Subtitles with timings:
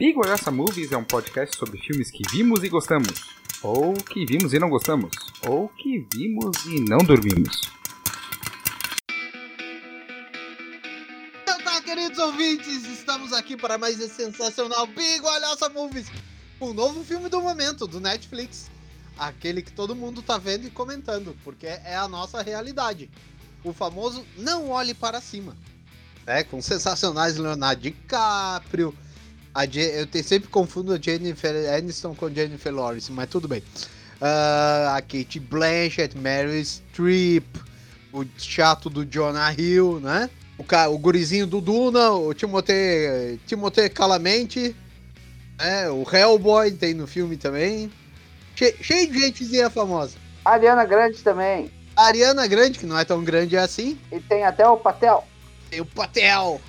[0.00, 3.22] Big Olhaça Movies é um podcast sobre filmes que vimos e gostamos,
[3.62, 5.10] ou que vimos e não gostamos,
[5.46, 7.60] ou que vimos e não dormimos.
[11.42, 16.10] Então tá, queridos ouvintes, estamos aqui para mais esse sensacional Big Olhaça Movies,
[16.58, 18.70] um novo filme do momento, do Netflix.
[19.18, 23.10] Aquele que todo mundo tá vendo e comentando, porque é a nossa realidade.
[23.62, 25.54] O famoso Não Olhe Para Cima.
[26.26, 28.96] É, com sensacionais Leonardo DiCaprio,
[29.54, 33.62] eu sempre confundo a Jennifer Aniston com Jennifer Lawrence, mas tudo bem.
[34.20, 37.46] Uh, a Kate Blanchett, Mary Streep,
[38.12, 40.28] o chato do Jonah Hill, né?
[40.58, 44.76] O, o gurizinho do Duna, o Timothée, Timothée Calamente,
[45.58, 45.88] né?
[45.88, 47.90] o Hellboy tem no filme também.
[48.54, 50.16] Che cheio de gentezinha famosa.
[50.44, 51.70] Ariana Grande também.
[51.96, 53.98] A Ariana Grande, que não é tão grande assim.
[54.12, 55.24] E tem até o Patel.
[55.70, 56.60] Tem o Patel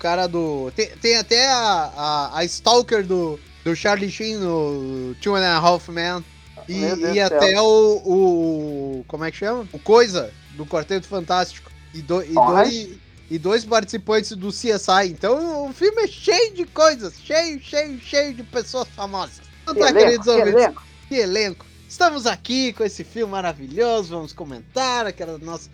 [0.00, 0.72] cara do.
[0.74, 5.56] Tem, tem até a, a, a Stalker do, do Charlie Sheen no Two and a
[5.56, 6.24] Half Men.
[6.68, 6.80] E,
[7.14, 9.04] e até o, o.
[9.06, 9.68] Como é que chama?
[9.72, 11.70] O Coisa, do Quarteto Fantástico.
[11.92, 12.88] E, do, e, dois,
[13.30, 15.08] e dois participantes do CSI.
[15.10, 17.14] Então o filme é cheio de coisas.
[17.22, 19.42] Cheio, cheio, cheio de pessoas famosas.
[19.62, 20.82] Então tá, queridos que elenco.
[21.08, 21.66] Que elenco.
[21.88, 24.10] Estamos aqui com esse filme maravilhoso.
[24.10, 25.70] Vamos comentar aquelas, nossas,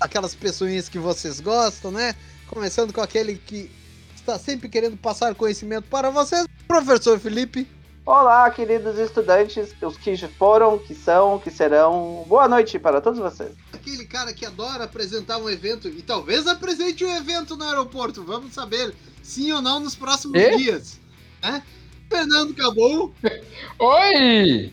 [0.00, 2.14] aquelas pessoinhas que vocês gostam, né?
[2.48, 3.70] Começando com aquele que
[4.16, 7.68] está sempre querendo passar conhecimento para vocês, professor Felipe.
[8.06, 12.24] Olá, queridos estudantes, os que foram, que são, que serão.
[12.26, 13.52] Boa noite para todos vocês.
[13.70, 18.24] Aquele cara que adora apresentar um evento e talvez apresente um evento no aeroporto.
[18.24, 20.56] Vamos saber sim ou não nos próximos e?
[20.56, 20.98] dias.
[21.42, 21.62] Né?
[22.08, 23.12] Fernando Cabou.
[23.78, 24.72] Oi!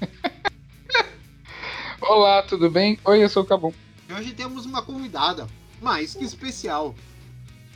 [2.00, 2.98] Olá, tudo bem?
[3.04, 3.74] Oi, eu sou o Cabum.
[4.10, 5.46] Hoje temos uma convidada
[5.84, 6.94] mais que especial.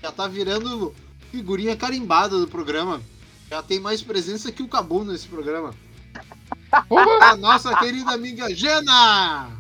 [0.03, 0.95] Já tá virando
[1.31, 3.03] figurinha carimbada do programa.
[3.51, 5.75] Já tem mais presença que o Cabu nesse programa.
[6.73, 9.51] a nossa querida amiga Jana!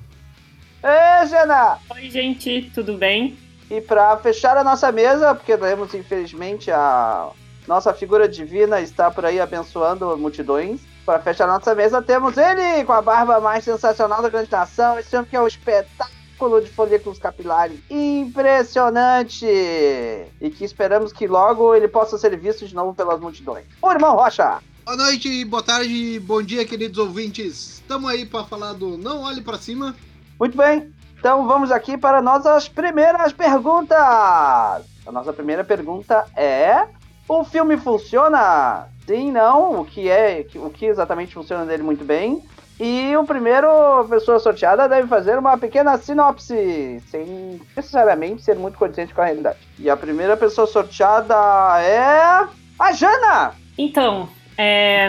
[0.82, 1.78] Ê, Jana!
[1.90, 3.39] Oi, gente, tudo bem?
[3.70, 7.30] E para fechar a nossa mesa, porque temos infelizmente a
[7.67, 10.80] nossa figura divina está por aí abençoando multidões.
[11.05, 14.98] Para fechar a nossa mesa, temos ele com a barba mais sensacional da grande nação.
[14.98, 16.17] Esse homem que é um espetáculo
[16.60, 22.94] de folículos capilares impressionante e que esperamos que logo ele possa ser visto de novo
[22.94, 23.64] pelas multidões.
[23.82, 24.60] O irmão Rocha.
[24.84, 27.80] Boa noite, boa tarde, bom dia, queridos ouvintes.
[27.80, 29.96] Estamos aí para falar do Não Olhe para Cima.
[30.38, 33.98] Muito bem, então vamos aqui para nossas primeiras perguntas.
[33.98, 36.86] A nossa primeira pergunta é:
[37.28, 38.86] o filme funciona?
[39.06, 39.80] Sim, não.
[39.80, 42.42] O que é, o que exatamente funciona dele muito bem?
[42.80, 43.68] E o primeiro
[44.08, 49.58] pessoa sorteada deve fazer uma pequena sinopse, sem necessariamente ser muito condizente com a realidade.
[49.78, 51.34] E a primeira pessoa sorteada
[51.83, 52.46] é.
[52.78, 53.55] a Jana!
[53.77, 55.08] Então, é...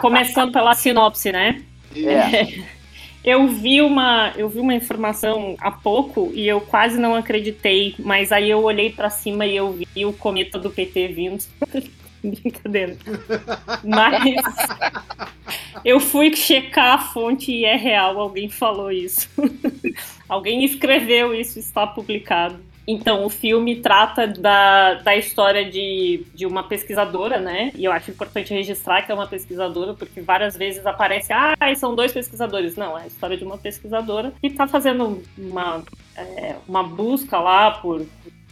[0.00, 1.62] começando pela sinopse, né?
[1.96, 2.70] É.
[3.22, 8.32] Eu vi uma, eu vi uma informação há pouco e eu quase não acreditei, mas
[8.32, 11.44] aí eu olhei para cima e eu vi o cometa do PT vindo.
[12.42, 12.96] Brincadeira.
[13.84, 14.44] Mas
[15.84, 19.28] eu fui checar a fonte e é real, alguém falou isso.
[20.28, 22.70] alguém escreveu isso, está publicado.
[22.86, 27.70] Então, o filme trata da, da história de, de uma pesquisadora, né?
[27.76, 31.94] E eu acho importante registrar que é uma pesquisadora, porque várias vezes aparece, ah, são
[31.94, 32.74] dois pesquisadores.
[32.74, 35.84] Não, é a história de uma pesquisadora que está fazendo uma,
[36.16, 38.04] é, uma busca lá por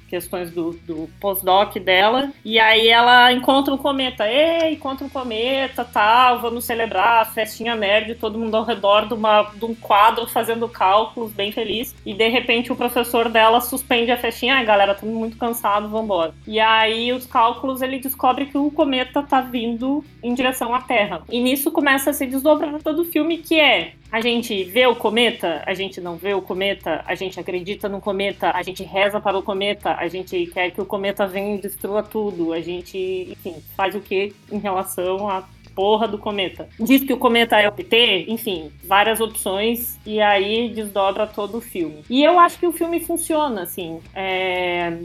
[0.08, 2.32] questões do, do pós-doc dela.
[2.44, 4.26] E aí ela encontra um cometa.
[4.26, 9.42] Ei, encontra um cometa, tal, vamos celebrar, festinha nerd, todo mundo ao redor de, uma,
[9.54, 11.94] de um quadro fazendo cálculos, bem feliz.
[12.04, 14.54] E de repente o professor dela suspende a festinha.
[14.54, 16.34] Ai, galera, tô muito cansado, vambora.
[16.47, 21.22] E aí os cálculos ele descobre que o cometa tá vindo em direção à Terra.
[21.30, 24.96] E nisso começa a se desdobrar todo o filme, que é a gente vê o
[24.96, 29.20] cometa, a gente não vê o cometa, a gente acredita no cometa, a gente reza
[29.20, 33.28] para o cometa, a gente quer que o cometa venha e destrua tudo, a gente,
[33.30, 36.68] enfim, faz o que em relação à porra do cometa.
[36.80, 41.60] Diz que o cometa é o PT, enfim, várias opções, e aí desdobra todo o
[41.60, 42.03] filme.
[42.10, 44.00] E eu acho que o filme funciona, assim.
[44.12, 44.98] É...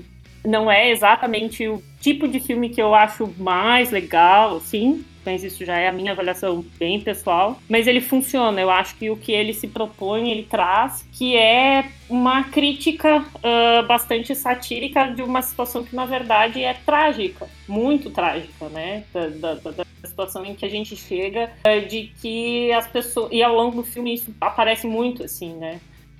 [0.43, 5.65] Não é exatamente o tipo de filme que eu acho mais legal, assim, mas isso
[5.65, 7.59] já é a minha avaliação bem pessoal.
[7.69, 11.85] Mas ele funciona, eu acho que o que ele se propõe, ele traz, que é
[12.09, 18.69] uma crítica uh, bastante satírica de uma situação que, na verdade, é trágica, muito trágica,
[18.69, 19.03] né?
[19.13, 23.29] Da, da, da situação em que a gente chega, uh, de que as pessoas.
[23.31, 25.79] E ao longo do filme isso aparece muito, assim, né?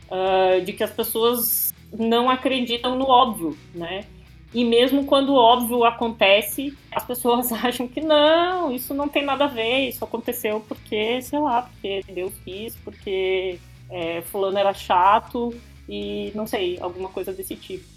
[0.10, 4.06] Uh, de que as pessoas não acreditam no óbvio, né?
[4.54, 9.48] E mesmo quando óbvio acontece, as pessoas acham que não, isso não tem nada a
[9.48, 13.58] ver, isso aconteceu porque, sei lá, porque Deus quis, porque
[13.90, 15.54] é, fulano era chato
[15.90, 17.94] e não sei, alguma coisa desse tipo.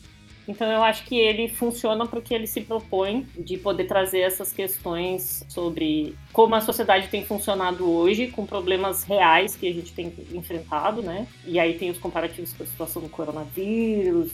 [0.48, 5.44] Então eu acho que ele funciona porque ele se propõe de poder trazer essas questões
[5.48, 11.02] sobre como a sociedade tem funcionado hoje, com problemas reais que a gente tem enfrentado,
[11.02, 11.26] né?
[11.44, 14.30] E aí tem os comparativos com a situação do coronavírus,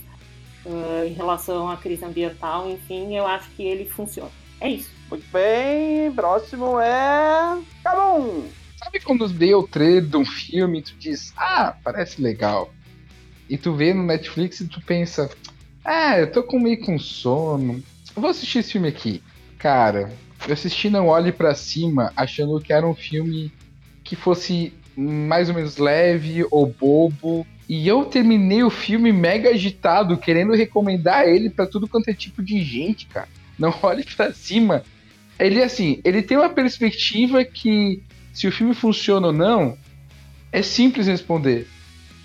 [0.64, 4.30] uh, em relação à crise ambiental, enfim, eu acho que ele funciona.
[4.60, 4.90] É isso.
[5.10, 7.58] Muito bem, próximo é.
[7.82, 8.44] Cabum!
[8.76, 12.72] Sabe quando deu o trailer de um filme e tu diz, ah, parece legal.
[13.48, 15.30] E tu vê no Netflix e tu pensa,
[15.84, 17.82] ah, eu tô com meio com sono.
[18.14, 19.22] Eu vou assistir esse filme aqui.
[19.58, 20.12] Cara,
[20.46, 23.52] eu assisti Não Olhe para Cima achando que era um filme
[24.02, 27.46] que fosse mais ou menos leve ou bobo.
[27.68, 32.42] E eu terminei o filme mega agitado, querendo recomendar ele para tudo quanto é tipo
[32.42, 33.28] de gente, cara.
[33.58, 34.82] Não olhe para cima.
[35.38, 39.76] Ele assim, ele tem uma perspectiva que se o filme funciona ou não,
[40.50, 41.66] é simples responder.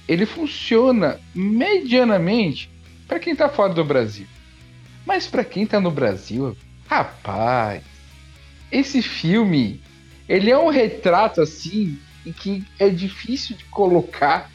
[0.07, 2.69] Ele funciona medianamente
[3.07, 4.27] para quem tá fora do Brasil.
[5.05, 6.55] Mas para quem tá no Brasil,
[6.87, 7.81] rapaz,
[8.71, 9.81] esse filme,
[10.27, 14.51] ele é um retrato assim em que é difícil de colocar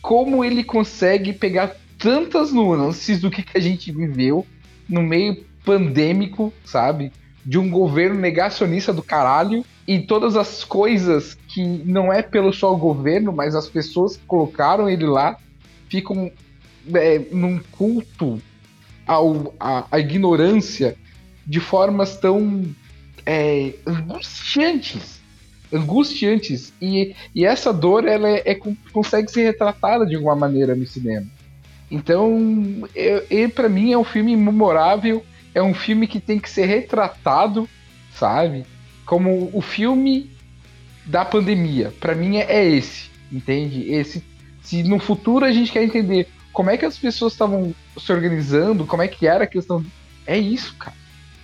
[0.00, 4.46] como ele consegue pegar tantas nuances do que, que a gente viveu
[4.88, 7.12] no meio pandêmico, sabe?
[7.44, 12.72] De um governo negacionista do caralho e todas as coisas que não é pelo só
[12.72, 15.36] o governo, mas as pessoas que colocaram ele lá
[15.88, 16.30] ficam
[16.94, 18.40] é, num culto
[19.06, 20.96] ao, a, a, ignorância
[21.46, 22.64] de formas tão
[23.26, 25.19] é, angustiantes.
[25.72, 26.72] Angustiantes.
[26.80, 28.60] E, e essa dor ela é, é,
[28.92, 31.26] consegue ser retratada de alguma maneira no cinema.
[31.90, 35.24] Então, é, para mim é um filme memorável,
[35.54, 37.68] é um filme que tem que ser retratado,
[38.14, 38.64] sabe?
[39.04, 40.30] Como o filme
[41.04, 41.92] da pandemia.
[41.98, 43.92] Para mim é, é esse, entende?
[43.92, 44.22] Esse
[44.62, 48.86] se no futuro a gente quer entender como é que as pessoas estavam se organizando,
[48.86, 49.84] como é que era a questão.
[50.26, 50.96] É isso, cara.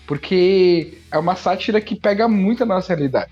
[0.07, 3.31] Porque é uma sátira que pega muito a nossa realidade.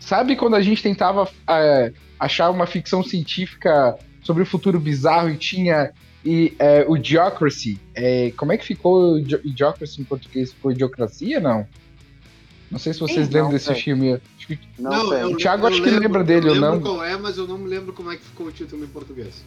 [0.00, 5.36] Sabe quando a gente tentava é, achar uma ficção científica sobre o futuro bizarro e
[5.36, 5.92] tinha
[6.24, 7.78] e, é, o Geocracy?
[7.94, 10.52] É, como é que ficou o Geocracy em português?
[10.54, 11.66] Foi Idiocracia, não?
[12.70, 14.20] Não sei se vocês Sim, lembram não, desse filme.
[14.38, 14.58] Que...
[14.78, 16.80] Não, não eu, o Thiago acho que lembra dele ou não.
[16.80, 19.44] qual é, mas eu não me lembro como é que ficou o título em português.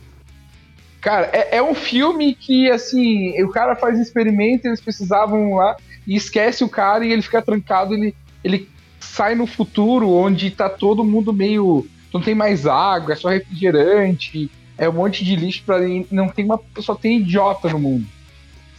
[1.00, 5.76] Cara, é, é, um filme que, assim, o cara faz experimento, eles precisavam lá,
[6.06, 8.70] e esquece o cara e ele fica trancado, ele, ele
[9.04, 11.88] sai no futuro onde tá todo mundo meio.
[12.14, 15.80] Não tem mais água, é só refrigerante, é um monte de lixo pra.
[16.12, 16.60] Não tem uma.
[16.80, 18.06] Só tem idiota no mundo,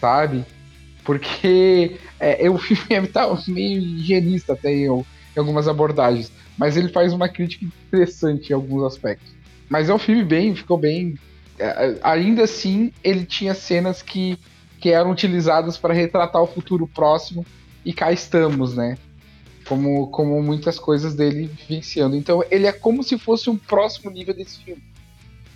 [0.00, 0.44] sabe?
[1.04, 5.04] Porque é, o filme é tá meio higienista até em
[5.36, 6.32] algumas abordagens.
[6.56, 9.34] Mas ele faz uma crítica interessante em alguns aspectos.
[9.68, 11.16] Mas é um filme bem, ficou bem
[11.58, 14.38] é, ainda assim, ele tinha cenas que,
[14.80, 17.46] que eram utilizadas para retratar o futuro próximo,
[17.84, 18.96] e cá estamos, né?
[19.66, 22.16] Como, como muitas coisas dele vivenciando.
[22.16, 24.82] Então, ele é como se fosse um próximo nível desse filme,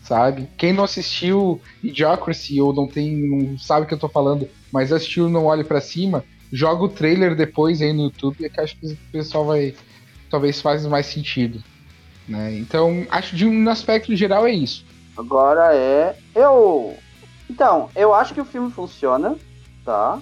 [0.03, 0.49] sabe?
[0.57, 4.93] Quem não assistiu Idiocracy ou não tem, não sabe o que eu tô falando, mas
[4.93, 8.77] assistiu Não Olhe para Cima, joga o trailer depois aí no YouTube, é que acho
[8.77, 9.75] que o pessoal vai.
[10.31, 11.63] Talvez faz mais sentido.
[12.29, 12.59] Né?
[12.59, 14.85] Então, acho de um aspecto geral é isso.
[15.17, 16.17] Agora é.
[16.35, 16.95] Eu.
[17.49, 19.37] Então, eu acho que o filme funciona,
[19.85, 20.21] tá?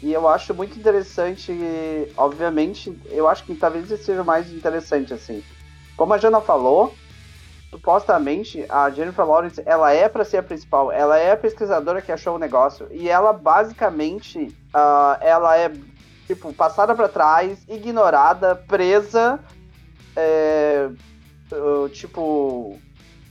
[0.00, 1.52] E eu acho muito interessante,
[2.16, 5.42] obviamente, eu acho que talvez esse seja mais interessante, assim.
[5.96, 6.94] Como a Jana falou,
[7.70, 12.12] supostamente a Jennifer Lawrence, ela é para ser a principal, ela é a pesquisadora que
[12.12, 15.72] achou o negócio, e ela basicamente, uh, ela é,
[16.26, 19.40] tipo, passada para trás, ignorada, presa,
[20.14, 20.88] é,
[21.52, 22.78] uh, tipo,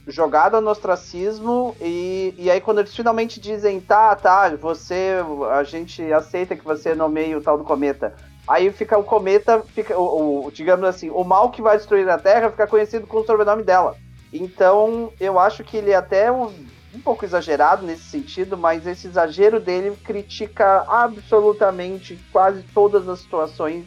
[0.08, 5.16] jogada no ostracismo e, e aí quando eles finalmente dizem, tá, tá, você,
[5.52, 8.16] a gente aceita que você nomeie o tal do cometa.
[8.48, 12.18] Aí fica o cometa, fica o, o, digamos assim, o mal que vai destruir a
[12.18, 13.98] Terra fica conhecido com o sobrenome dela.
[14.32, 16.54] Então, eu acho que ele é até um,
[16.96, 23.86] um pouco exagerado nesse sentido, mas esse exagero dele critica absolutamente quase todas as situações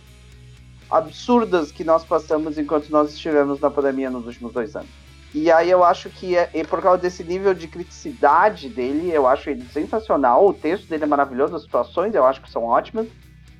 [0.91, 5.00] absurdas que nós passamos enquanto nós estivemos na pandemia nos últimos dois anos.
[5.33, 9.49] E aí eu acho que é, por causa desse nível de criticidade dele, eu acho
[9.49, 10.47] ele sensacional.
[10.47, 13.07] O texto dele é maravilhoso, as situações eu acho que são ótimas,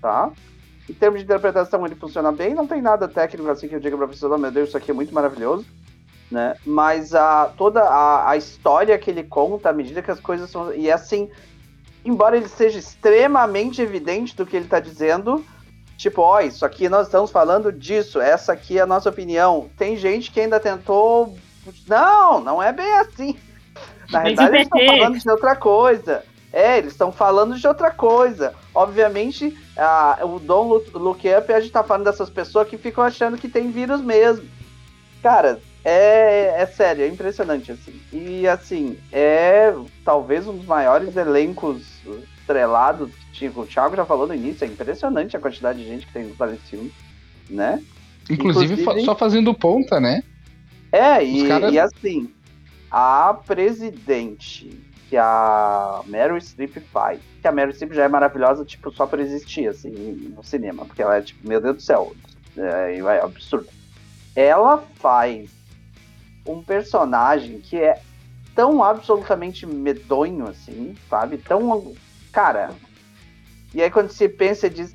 [0.01, 0.31] tá?
[0.89, 3.97] Em termos de interpretação, ele funciona bem, não tem nada técnico assim que eu diga
[3.97, 5.65] pra você, oh, meu Deus, isso aqui é muito maravilhoso,
[6.29, 6.57] né?
[6.67, 10.75] Mas a, toda a, a história que ele conta, à medida que as coisas são.
[10.75, 11.31] E assim,
[12.05, 15.45] embora ele seja extremamente evidente do que ele tá dizendo,
[15.97, 19.71] tipo, ó, isso aqui nós estamos falando disso, essa aqui é a nossa opinião.
[19.77, 21.37] Tem gente que ainda tentou.
[21.87, 23.37] Não, não é bem assim.
[24.11, 26.25] Na Mas verdade, o eles estão falando de outra coisa.
[26.53, 28.55] É, eles estão falando de outra coisa.
[28.75, 33.39] Obviamente, ah, o Dom Look Up, a gente tá falando dessas pessoas que ficam achando
[33.39, 34.45] que tem vírus mesmo.
[35.23, 38.01] Cara, é, é sério, é impressionante, assim.
[38.13, 39.73] E, assim, é
[40.05, 41.83] talvez um dos maiores elencos
[42.41, 43.53] estrelados que tinha.
[43.55, 46.57] O Thiago já falou no início, é impressionante a quantidade de gente que tem nesse
[46.69, 46.93] filme,
[47.49, 47.81] né?
[48.29, 50.23] Inclusive, fa- Inclusive- só fazendo ponta, né?
[50.93, 52.33] É, e, e assim,
[52.91, 58.93] a presidente que a Meryl Streep faz, que a Meryl Streep já é maravilhosa, tipo,
[58.93, 59.91] só por existir, assim,
[60.37, 62.15] no cinema, porque ela é, tipo, meu Deus do céu,
[62.57, 63.69] é, é absurdo.
[64.37, 65.51] Ela faz
[66.47, 68.01] um personagem que é
[68.55, 71.39] tão absolutamente medonho, assim, sabe?
[71.39, 71.95] Tão,
[72.33, 72.71] cara...
[73.73, 74.93] E aí quando você pensa e diz,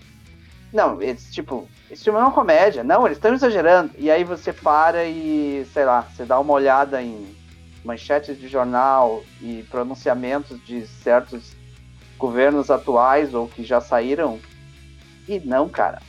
[0.73, 2.83] não, esse, tipo, esse filme é uma comédia.
[2.83, 3.91] Não, eles estão exagerando.
[3.97, 7.33] E aí você para e, sei lá, você dá uma olhada em
[7.85, 11.55] manchetes de jornal e pronunciamentos de certos
[12.17, 14.39] governos atuais ou que já saíram.
[15.25, 16.01] E não, cara.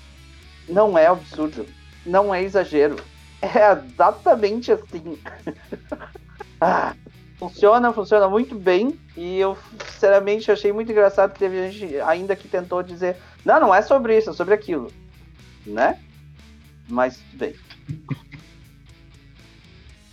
[0.69, 1.65] Não é absurdo.
[2.05, 2.97] Não é exagero.
[3.41, 5.19] É exatamente assim.
[6.59, 6.95] Ah,
[7.39, 8.99] funciona, funciona muito bem.
[9.15, 9.59] E eu,
[9.93, 13.15] sinceramente, achei muito engraçado que teve gente ainda que tentou dizer:
[13.45, 14.91] não, não é sobre isso, é sobre aquilo.
[15.67, 16.01] Né?
[16.89, 17.55] Mas bem.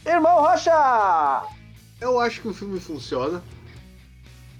[0.05, 1.43] Irmão Rocha!
[2.01, 3.43] Eu acho que o filme funciona.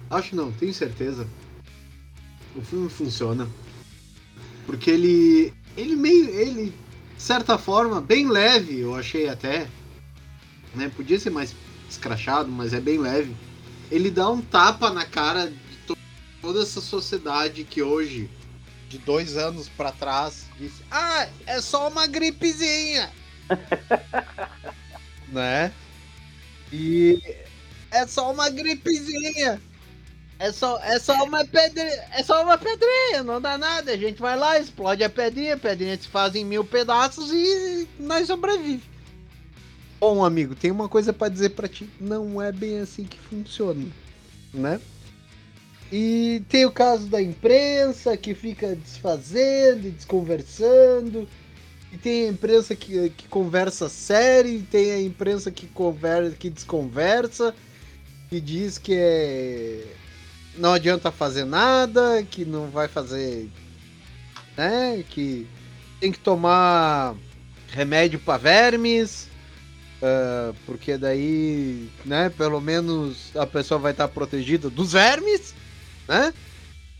[0.08, 1.26] Acho não, tenho certeza.
[2.56, 3.48] O filme funciona.
[4.66, 5.52] Porque ele.
[5.76, 6.30] Ele meio.
[6.30, 6.72] Ele,
[7.16, 9.68] de certa forma, bem leve, eu achei até.
[10.74, 10.90] Né?
[10.94, 11.54] Podia ser mais
[11.90, 13.34] escrachado, mas é bem leve.
[13.90, 15.98] Ele dá um tapa na cara de to-
[16.40, 18.30] toda essa sociedade que hoje,
[18.88, 23.10] de dois anos pra trás, disse: Ah, é só uma gripezinha.
[25.28, 25.72] né?
[26.72, 27.20] E
[27.90, 29.60] é só uma gripezinha.
[30.38, 33.92] É só, é só uma pedrinha, é só uma pedrinha, não dá nada.
[33.92, 37.88] A gente vai lá, explode a pedrinha, a pedrinha se faz em mil pedaços e
[37.98, 38.82] nós sobrevivemos.
[40.00, 41.88] Bom, amigo, tem uma coisa pra dizer pra ti.
[42.00, 43.86] Não é bem assim que funciona,
[44.52, 44.80] né?
[45.96, 51.28] E tem o caso da imprensa que fica desfazendo e desconversando.
[51.92, 56.50] E tem a imprensa que, que conversa sério, e tem a imprensa que, conversa, que
[56.50, 57.54] desconversa,
[58.28, 59.84] que diz que é...
[60.56, 63.48] não adianta fazer nada, que não vai fazer.
[64.56, 65.04] né?
[65.10, 65.46] Que
[66.00, 67.14] tem que tomar
[67.68, 69.28] remédio para vermes,
[70.02, 75.54] ah, porque daí, né, pelo menos a pessoa vai estar protegida dos vermes,
[76.08, 76.32] né?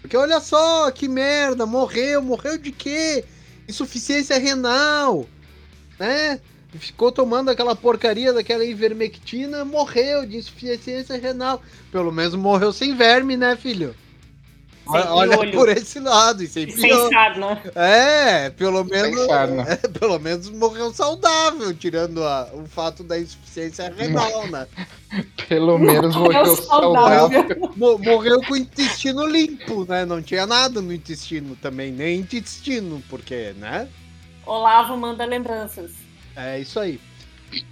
[0.01, 3.25] Porque olha só que merda, morreu, morreu de quê?
[3.69, 5.27] Insuficiência renal,
[5.99, 6.41] né?
[6.79, 11.63] Ficou tomando aquela porcaria daquela ivermectina, morreu de insuficiência renal.
[11.91, 13.95] Pelo menos morreu sem verme, né, filho?
[14.87, 15.53] Olha piolho.
[15.53, 17.09] por esse lado, e sem piolho.
[17.09, 17.63] sarna.
[17.75, 19.21] É, pelo menos,
[19.67, 24.67] é, pelo menos morreu saudável, tirando a- o fato da insuficiência renal, né?
[25.49, 27.29] Pelo menos Morreu morreu saudável.
[27.31, 27.73] saudável.
[27.77, 30.05] Mo- Morreu com o intestino limpo, né?
[30.05, 33.89] Não tinha nada no intestino também, nem intestino, porque, né?
[34.47, 35.93] Olavo manda lembranças.
[36.37, 37.01] É isso aí.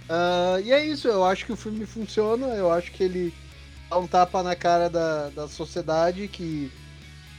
[0.09, 3.33] Ah, e é isso, eu acho que o filme funciona, eu acho que ele
[3.89, 6.71] dá um tapa na cara da, da sociedade que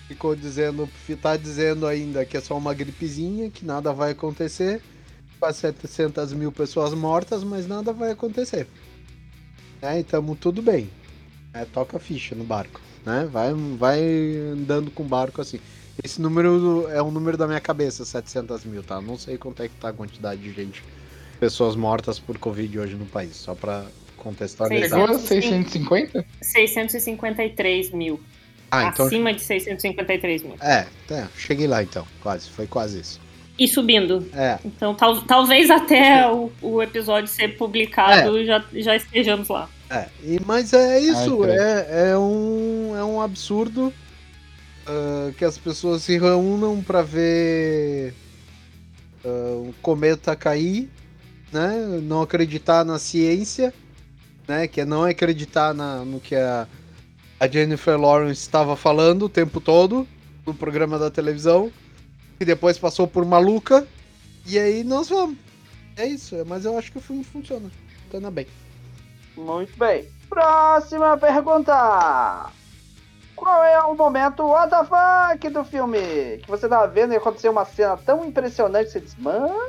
[0.09, 0.89] ficou dizendo,
[1.21, 4.81] tá dizendo ainda que é só uma gripezinha, que nada vai acontecer.
[5.39, 8.67] Quase 700 mil pessoas mortas, mas nada vai acontecer.
[9.83, 10.01] Né?
[10.01, 10.89] E tamo tudo bem.
[11.53, 12.81] É, toca ficha no barco.
[13.05, 13.29] Né?
[13.31, 14.01] Vai, vai
[14.53, 15.61] andando com o barco assim.
[16.03, 19.01] Esse número é um número da minha cabeça, 700 mil, tá?
[19.01, 20.83] Não sei quanto é que tá a quantidade de gente,
[21.39, 23.85] pessoas mortas por Covid hoje no país, só pra
[24.17, 24.99] contextualizar.
[24.99, 26.25] Chegou a 650?
[26.43, 28.21] 653 mil.
[28.79, 29.07] Ah, então.
[29.07, 30.57] Acima de 653 mil.
[30.61, 33.21] É, é, cheguei lá então, quase, foi quase isso.
[33.59, 34.27] E subindo.
[34.35, 39.69] É, Então tal- talvez até o, o episódio ser publicado já, já estejamos lá.
[39.91, 40.07] é.
[40.25, 43.93] E, mas é isso, Ai, é, é, um, é um absurdo
[44.87, 48.13] ah, que as pessoas se reúnam pra ver
[49.25, 50.89] ah, um cometa cair,
[51.53, 52.01] né?
[52.03, 53.73] Não acreditar na ciência,
[54.49, 54.67] né?
[54.67, 56.67] Que é não acreditar na, no que a,
[57.45, 60.09] a Jennifer Lawrence estava falando o tempo todo
[60.47, 61.71] no programa da televisão,
[62.39, 63.87] que depois passou por maluca,
[64.47, 65.37] e aí nós vamos.
[65.95, 67.71] É isso, mas eu acho que o filme funciona.
[68.05, 68.47] Funciona bem.
[69.37, 70.09] Muito bem.
[70.29, 72.51] Próxima pergunta.
[73.37, 76.39] qual é o momento what the fuck do filme?
[76.39, 79.69] Que você tava vendo e aconteceu uma cena tão impressionante que você diz, mano,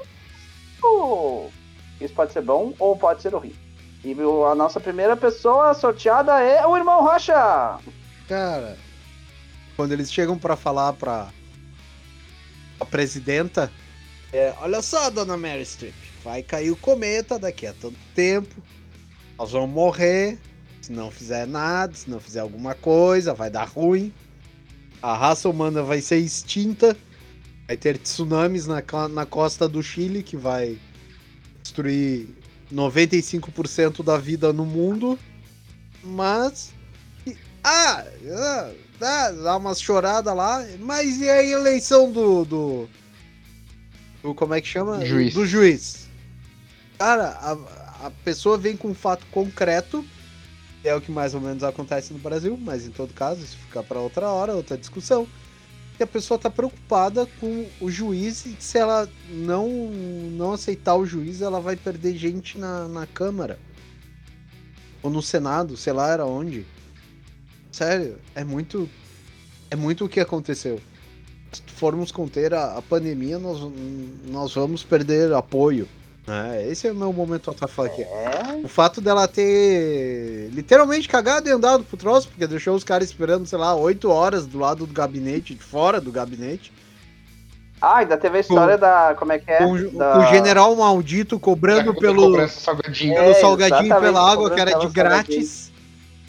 [2.00, 3.65] isso pode ser bom ou pode ser horrível.
[4.06, 4.16] E
[4.52, 7.80] a nossa primeira pessoa sorteada é o irmão Rocha.
[8.30, 8.78] Cara,
[9.76, 11.30] quando eles chegam pra falar pra
[12.80, 13.72] a presidenta,
[14.32, 18.54] é, olha só, dona Mary Streep, vai cair o cometa daqui a tanto tempo,
[19.40, 20.38] nós vamos morrer,
[20.84, 24.14] se não fizer nada, se não fizer alguma coisa, vai dar ruim,
[25.02, 26.96] a raça humana vai ser extinta,
[27.66, 30.78] vai ter tsunamis na, na costa do Chile que vai
[31.64, 35.18] destruir 95% da vida no mundo,
[36.04, 36.72] mas
[37.64, 40.66] ah, ah, dá, dá umas choradas lá.
[40.80, 42.90] Mas e a eleição do, do.
[44.22, 45.04] do- como é que chama?
[45.06, 45.34] Juiz.
[45.34, 46.08] Do juiz.
[46.98, 50.06] Cara, a, a pessoa vem com um fato concreto.
[50.82, 53.58] que É o que mais ou menos acontece no Brasil, mas em todo caso, isso
[53.58, 55.28] fica para outra hora, outra discussão.
[56.00, 59.70] E a pessoa tá preocupada com o juiz e que se ela não,
[60.32, 63.58] não aceitar o juiz, ela vai perder gente na, na Câmara.
[65.02, 66.66] Ou no Senado, sei lá, era onde.
[67.72, 68.90] Sério, é muito.
[69.70, 70.82] É muito o que aconteceu.
[71.52, 73.60] Se formos conter a, a pandemia, nós,
[74.26, 75.88] nós vamos perder apoio.
[76.28, 78.02] É, esse é o meu momento WTF aqui.
[78.02, 83.08] É, O fato dela ter literalmente cagado e andado pro troço, porque deixou os caras
[83.10, 86.74] esperando, sei lá, 8 horas do lado do gabinete, de fora do gabinete.
[87.80, 89.14] Ah, ainda teve a história da.
[89.20, 89.58] Como é que é?
[89.60, 93.14] com, o- Da- com o general maldito cobrando pelo, salgadinho.
[93.14, 95.72] pelo É, salgadinho e exatamente, pela água, que era de grátis.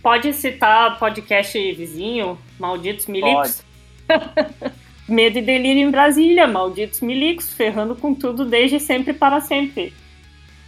[0.02, 3.62] Pode citar podcast vizinho, Malditos Milicos?
[5.08, 9.94] Medo e delírio em Brasília, Malditos Milicos, ferrando com tudo desde sempre para sempre.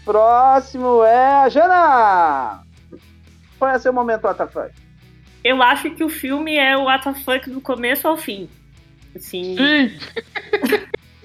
[0.05, 2.63] Próximo é a Jana!
[3.59, 4.73] Qual é seu momento, WTF?
[5.43, 8.49] Eu acho que o filme é o WTF do começo ao fim.
[9.15, 9.99] Assim, Sim,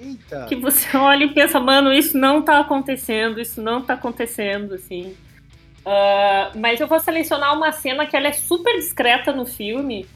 [0.00, 0.46] Eita.
[0.48, 5.14] que você olha e pensa, mano, isso não tá acontecendo, isso não tá acontecendo, assim.
[5.86, 10.06] Ah, mas eu vou selecionar uma cena que ela é super discreta no filme,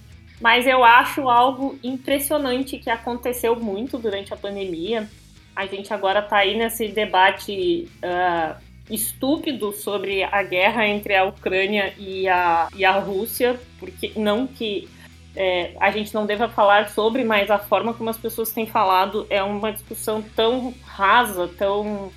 [0.41, 5.09] mas eu acho algo impressionante que aconteceu muito durante a pandemia.
[5.55, 8.57] A gente agora tá aí nesse debate ah,
[8.91, 14.89] estúpido sobre a guerra entre a Ucrânia e a, e a Rússia, porque não que
[15.37, 19.27] é, a gente não deva falar sobre, mas a forma como as pessoas têm falado
[19.31, 22.11] é uma discussão tão rasa, tão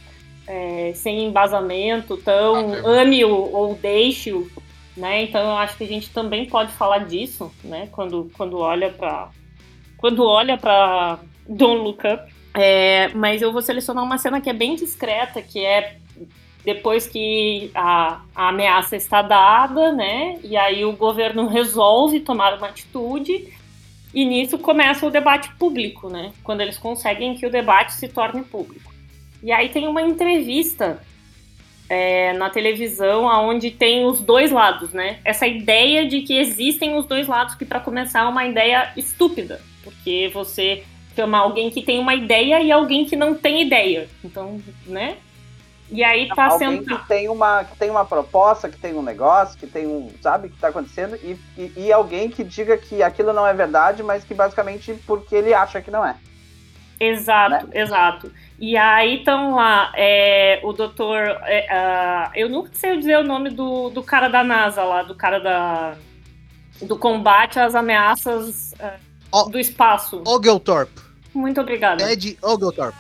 [0.48, 4.50] é, sem embasamento, tão ame-o ou deixe-o,
[5.02, 5.24] né?
[5.24, 7.90] Então eu acho que a gente também pode falar disso, né?
[7.92, 9.30] Quando, quando olha para
[9.98, 12.32] quando olha para Don't Look Up.
[12.54, 15.98] É, mas eu vou selecionar uma cena que é bem discreta, que é
[16.64, 20.40] depois que a, a ameaça está dada, né?
[20.44, 23.52] E aí o governo resolve tomar uma atitude
[24.14, 26.32] e nisso começa o debate público, né?
[26.44, 28.92] Quando eles conseguem que o debate se torne público.
[29.42, 31.02] E aí tem uma entrevista
[31.92, 35.20] é, na televisão onde tem os dois lados, né?
[35.26, 39.60] Essa ideia de que existem os dois lados, que para começar é uma ideia estúpida,
[39.84, 44.08] porque você chama alguém que tem uma ideia e alguém que não tem ideia.
[44.24, 45.18] Então, né?
[45.92, 46.86] E aí tá Alguém sendo.
[46.86, 50.10] que tem, uma, que tem uma proposta, que tem um negócio, que tem um.
[50.22, 54.02] Sabe, que tá acontecendo, e, e, e alguém que diga que aquilo não é verdade,
[54.02, 56.16] mas que basicamente porque ele acha que não é.
[57.02, 57.82] Exato, né?
[57.82, 58.32] exato.
[58.62, 61.18] E aí estão lá, é, o doutor.
[61.46, 65.16] é, ah, eu nunca sei dizer o nome do, do cara da NASA lá, do
[65.16, 65.98] cara da.
[66.80, 68.76] do combate às ameaças
[69.32, 69.50] Ó.
[69.50, 70.22] do espaço.
[70.28, 71.02] Oglethorpe.
[71.34, 72.06] Muito obrigada.
[72.06, 72.98] Ted Oglethorpe.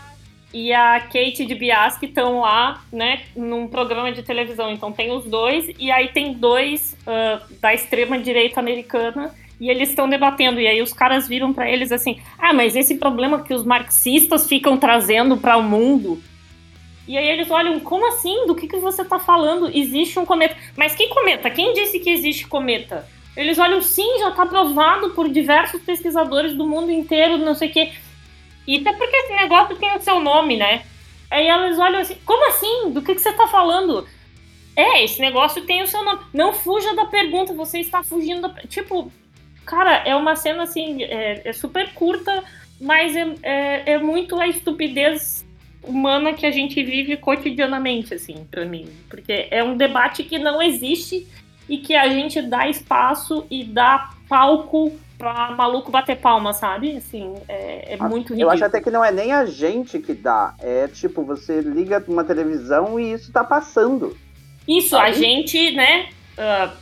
[0.52, 4.72] E a Kate de Biaschi estão lá, né, num programa de televisão.
[4.72, 9.90] Então tem os dois, e aí tem dois ah, da extrema direita americana, e eles
[9.90, 10.60] estão debatendo.
[10.60, 14.48] E aí os caras viram pra eles assim: ah, mas esse problema que os marxistas
[14.48, 16.22] ficam trazendo para o mundo.
[17.08, 18.48] E aí eles olham, como assim?
[18.48, 19.70] Do que, que você tá falando?
[19.72, 20.56] Existe um cometa.
[20.76, 21.50] Mas que cometa?
[21.52, 23.08] Quem disse que existe cometa?
[23.38, 27.72] Eles olham, sim, já tá provado por diversos pesquisadores do mundo inteiro, não sei o
[27.72, 27.92] quê.
[28.68, 30.84] E até porque esse negócio tem o seu nome, né?
[31.30, 32.92] Aí elas olham assim, como assim?
[32.92, 34.08] Do que, que você tá falando?
[34.76, 36.20] É, esse negócio tem o seu nome.
[36.34, 38.50] Não fuja da pergunta, você está fugindo da.
[38.68, 39.12] Tipo,
[39.66, 42.44] cara, é uma cena assim, é, é super curta,
[42.80, 45.46] mas é, é, é muito a estupidez
[45.84, 48.88] humana que a gente vive cotidianamente, assim, pra mim.
[49.10, 51.28] Porque é um debate que não existe
[51.68, 56.98] e que a gente dá espaço e dá palco pra maluco bater palma, sabe?
[56.98, 58.42] Assim, é, é muito ridículo.
[58.42, 60.56] Eu acho até que não é nem a gente que dá.
[60.60, 64.18] É tipo, você liga uma televisão e isso tá passando.
[64.68, 65.14] Isso, a Sabe?
[65.14, 66.10] gente, né?
[66.38, 66.74] ah,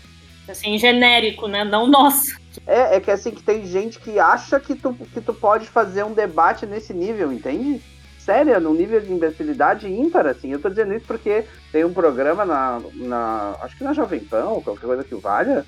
[0.47, 1.63] assim, genérico, né?
[1.63, 2.37] Não nós.
[2.65, 6.03] É, é que assim, que tem gente que acha que tu, que tu pode fazer
[6.03, 7.81] um debate nesse nível, entende?
[8.19, 10.51] Sério, num nível de imbecilidade ímpar, assim.
[10.51, 12.79] Eu tô dizendo isso porque tem um programa na.
[12.95, 15.65] na acho que na Jovem Pan, ou qualquer coisa que valha,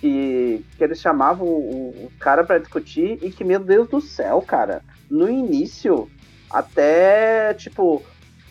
[0.00, 4.40] que, que eles chamavam o, o cara para discutir e que, meu Deus do céu,
[4.40, 6.08] cara, no início,
[6.50, 8.02] até, tipo,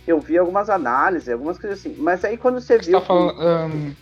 [0.07, 2.99] eu vi algumas análises, algumas coisas assim, mas aí quando você, Você viu.
[2.99, 3.41] tá falando.
[3.41, 3.93] ahn,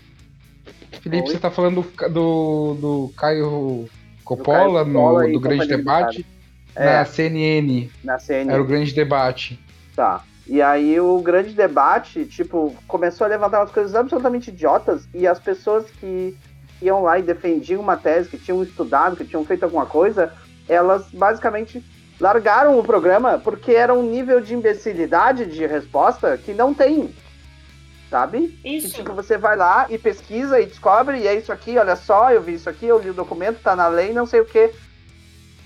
[1.02, 1.34] Felipe, Oi?
[1.34, 3.88] você tá falando do, do, do Caio
[4.24, 6.26] Coppola, Caio Coppola no, do Grande Debate
[6.76, 6.86] É.
[6.86, 7.90] na CNN.
[8.04, 8.52] na CNN.
[8.54, 9.60] Era o Grande Debate.
[9.96, 10.24] Tá.
[10.46, 15.40] E aí o grande debate, tipo, começou a levantar umas coisas absolutamente idiotas e as
[15.40, 16.38] pessoas que
[16.82, 20.32] iam lá e defendiam uma tese, que tinham estudado, que tinham feito alguma coisa,
[20.70, 21.84] elas basicamente
[22.20, 27.14] largaram o programa porque era um nível de imbecilidade de resposta que não tem.
[28.10, 28.48] Sabe?
[28.62, 28.96] Que, Isso.
[28.96, 32.42] tipo, você vai lá e pesquisa e descobre, e é isso aqui, olha só, eu
[32.42, 34.72] vi isso aqui, eu li o documento, tá na lei, não sei o que.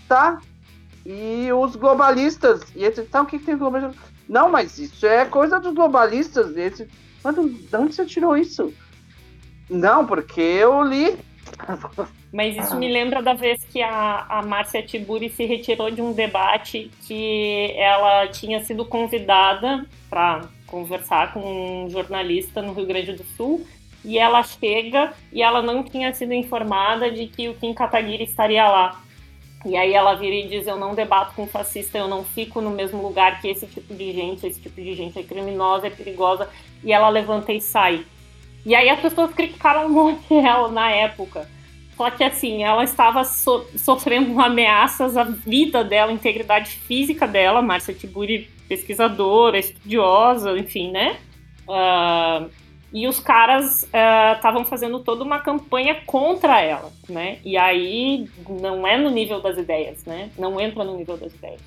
[0.07, 0.41] Tá.
[1.05, 3.95] E os globalistas, e esse, tá, o que, que tem globalista?
[4.27, 6.55] Não, mas isso é coisa dos globalistas.
[6.55, 6.87] E esse,
[7.23, 8.73] mas de onde você tirou isso?
[9.69, 11.17] Não, porque eu li.
[12.31, 16.13] Mas isso me lembra da vez que a, a Márcia Tiburi se retirou de um
[16.13, 23.25] debate que ela tinha sido convidada para conversar com um jornalista no Rio Grande do
[23.35, 23.67] Sul.
[24.03, 28.67] E ela chega e ela não tinha sido informada de que o Kim Kataguiri estaria
[28.67, 28.99] lá.
[29.63, 32.71] E aí ela vira e diz: Eu não debato com fascista, eu não fico no
[32.71, 36.49] mesmo lugar que esse tipo de gente, esse tipo de gente é criminosa, é perigosa.
[36.83, 38.03] E ela levanta e sai.
[38.65, 41.47] E aí as pessoas criticaram muito ela na época.
[41.95, 47.61] Só que assim, ela estava so- sofrendo ameaças à vida dela, à integridade física dela,
[47.61, 51.17] Márcia Tiburi, pesquisadora, estudiosa, enfim, né?
[51.69, 52.45] Ah,
[52.93, 53.83] e os caras
[54.35, 57.39] estavam fazendo toda uma campanha contra ela, né?
[57.43, 60.29] E aí não é no nível das ideias, né?
[60.37, 61.61] Não entra no nível das ideias.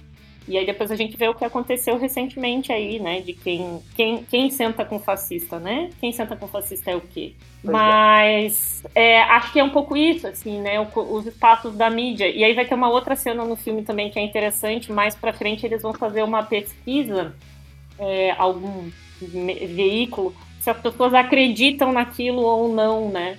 [0.46, 3.20] E aí depois a gente vê o que aconteceu recentemente aí, né?
[3.20, 5.90] De quem, quem, quem senta com fascista, né?
[6.00, 7.32] Quem senta com fascista é o quê?
[7.64, 7.98] Pois é.
[7.98, 10.78] Mas é, acho que é um pouco isso, assim, né?
[10.80, 12.28] o- os espaços da mídia.
[12.28, 14.92] E aí vai ter uma outra cena no filme também que é interessante.
[14.92, 17.34] Mais pra frente eles vão fazer uma pesquisa,
[17.98, 23.38] é, algum veículo, se as pessoas acreditam naquilo ou não, né?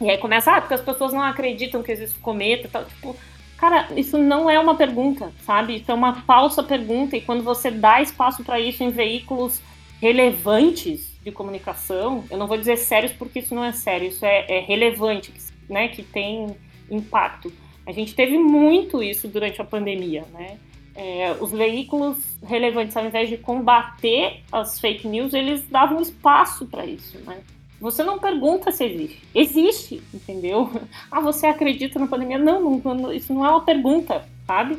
[0.00, 2.84] E aí começa, ah, porque as pessoas não acreditam que existe cometa e tal.
[2.84, 3.16] Tipo,
[3.62, 5.76] cara, isso não é uma pergunta, sabe?
[5.76, 7.16] Isso é uma falsa pergunta.
[7.16, 9.62] E quando você dá espaço para isso em veículos
[10.00, 14.46] relevantes de comunicação, eu não vou dizer sérios porque isso não é sério, isso é,
[14.48, 15.32] é relevante,
[15.70, 15.86] né?
[15.86, 16.56] Que tem
[16.90, 17.52] impacto.
[17.86, 20.58] A gente teve muito isso durante a pandemia, né?
[20.96, 26.84] É, os veículos relevantes, ao invés de combater as fake news, eles davam espaço para
[26.84, 27.38] isso, né?
[27.82, 29.20] Você não pergunta se existe.
[29.34, 30.70] Existe, entendeu?
[31.10, 32.38] Ah, você acredita na pandemia?
[32.38, 34.78] Não, não, isso não é uma pergunta, sabe?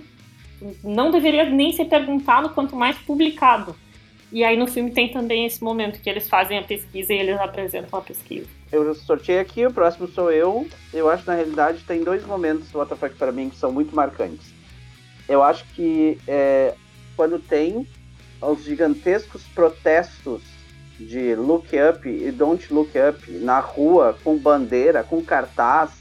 [0.81, 3.75] Não deveria nem ser perguntado, quanto mais publicado.
[4.31, 7.37] E aí no filme tem também esse momento que eles fazem a pesquisa e eles
[7.41, 8.47] apresentam a pesquisa.
[8.71, 10.65] Eu sorteei aqui, o próximo sou eu.
[10.93, 13.93] Eu acho que na realidade tem dois momentos do WTF para mim que são muito
[13.93, 14.47] marcantes.
[15.27, 16.73] Eu acho que é,
[17.17, 17.85] quando tem
[18.41, 20.52] os gigantescos protestos
[21.07, 25.91] de Look Up e Don't Look Up na rua, com bandeira, com cartaz,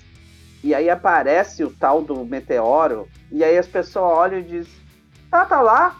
[0.62, 4.72] e aí aparece o tal do meteoro, e aí as pessoas olham e dizem:
[5.30, 5.96] Ah, tá lá?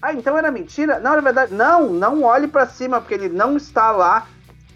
[0.00, 0.98] Ah, então era mentira?
[1.00, 4.28] Não, na verdade, não, não olhe pra cima, porque ele não está lá.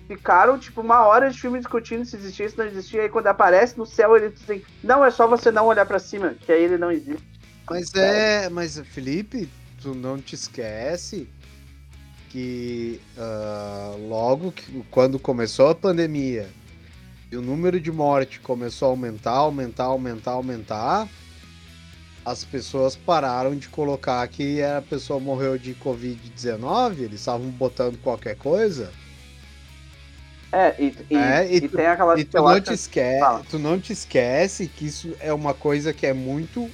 [0.09, 3.29] Ficaram, tipo, uma hora de filme discutindo se existia, se não existia, e aí quando
[3.29, 6.51] aparece no céu, ele diz assim, não, é só você não olhar pra cima, que
[6.51, 7.23] aí ele não existe.
[7.69, 8.49] Mas é.
[8.51, 9.49] Mas, Felipe,
[9.81, 11.29] tu não te esquece
[12.31, 16.49] que ah, logo que, quando começou a pandemia
[17.31, 21.09] e o número de morte começou a aumentar, aumentar, aumentar, aumentar,
[22.25, 28.37] as pessoas pararam de colocar que a pessoa morreu de Covid-19, eles estavam botando qualquer
[28.37, 28.91] coisa.
[30.53, 33.45] É, e, e, É, e e tu- tem aquela E tu não, te esquece, Fala.
[33.49, 36.69] tu não te esquece que isso é uma coisa que é muito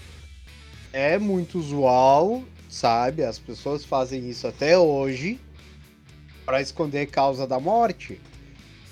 [0.93, 3.23] é muito usual, sabe?
[3.23, 5.39] As pessoas fazem isso até hoje
[6.47, 8.19] para esconder causa da morte.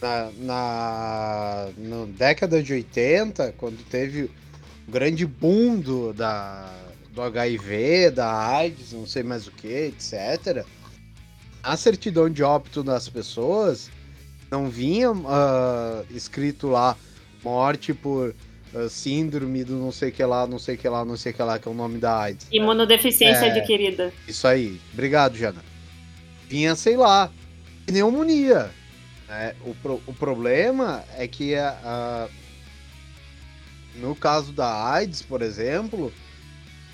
[0.02, 4.24] Na, na, na década de 80, quando teve
[4.86, 6.70] o grande boom do, da,
[7.12, 10.66] do HIV, da AIDS, não sei mais o que, etc.
[11.62, 13.88] A certidão de óbito das pessoas
[14.50, 16.96] não vinha ah, escrito lá
[17.42, 18.34] morte por
[18.74, 21.58] ah, síndrome do não sei que lá, não sei que lá, não sei que lá,
[21.58, 22.46] que é o nome da AIDS.
[22.52, 23.50] Imunodeficiência É.
[23.58, 24.12] adquirida.
[24.28, 24.78] Isso aí.
[24.92, 25.64] Obrigado, Jana.
[26.46, 27.30] Vinha, sei lá,
[27.86, 28.70] pneumonia.
[29.28, 29.54] né?
[29.64, 32.28] o, pro- o problema é que a, a-
[33.96, 36.12] No caso da AIDS, por exemplo,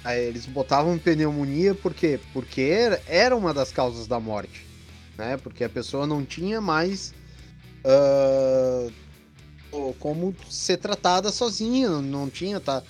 [0.05, 2.21] eles botavam pneumonia por quê?
[2.33, 2.61] Porque
[3.07, 4.67] era- uma das causas da morte,
[5.17, 5.37] né?
[5.39, 7.13] Porque a pessoa não tinha mais
[9.73, 12.83] o- como ser tratada sozinha, não- tinha, tá,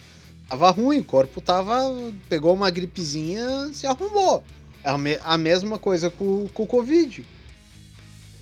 [0.49, 1.81] tava ruim, o corpo tava,
[2.29, 4.43] pegou uma gripezinha, se arrumou.
[4.83, 7.25] É a, me- a mesma coisa com o Covid.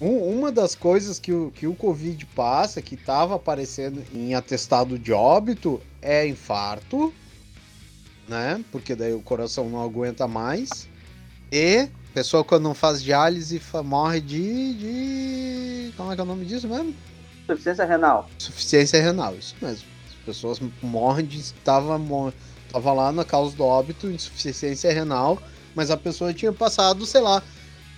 [0.00, 4.98] Um- uma das coisas que o, que o Covid passa, que estava aparecendo em atestado
[4.98, 7.12] de óbito, é infarto,
[8.28, 8.64] né?
[8.70, 10.88] Porque daí o coração não aguenta mais.
[11.50, 15.92] E pessoa quando não faz diálise morre de, de.
[15.96, 16.94] Como é que é o nome disso mesmo?
[17.46, 18.28] Suficiência renal.
[18.38, 19.86] Suficiência renal, isso mesmo.
[20.08, 21.52] As pessoas morrem de.
[21.64, 21.98] Tava,
[22.70, 25.40] tava lá na causa do óbito, insuficiência renal,
[25.74, 27.42] mas a pessoa tinha passado, sei lá,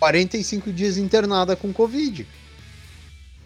[0.01, 2.27] 45 dias internada com Covid.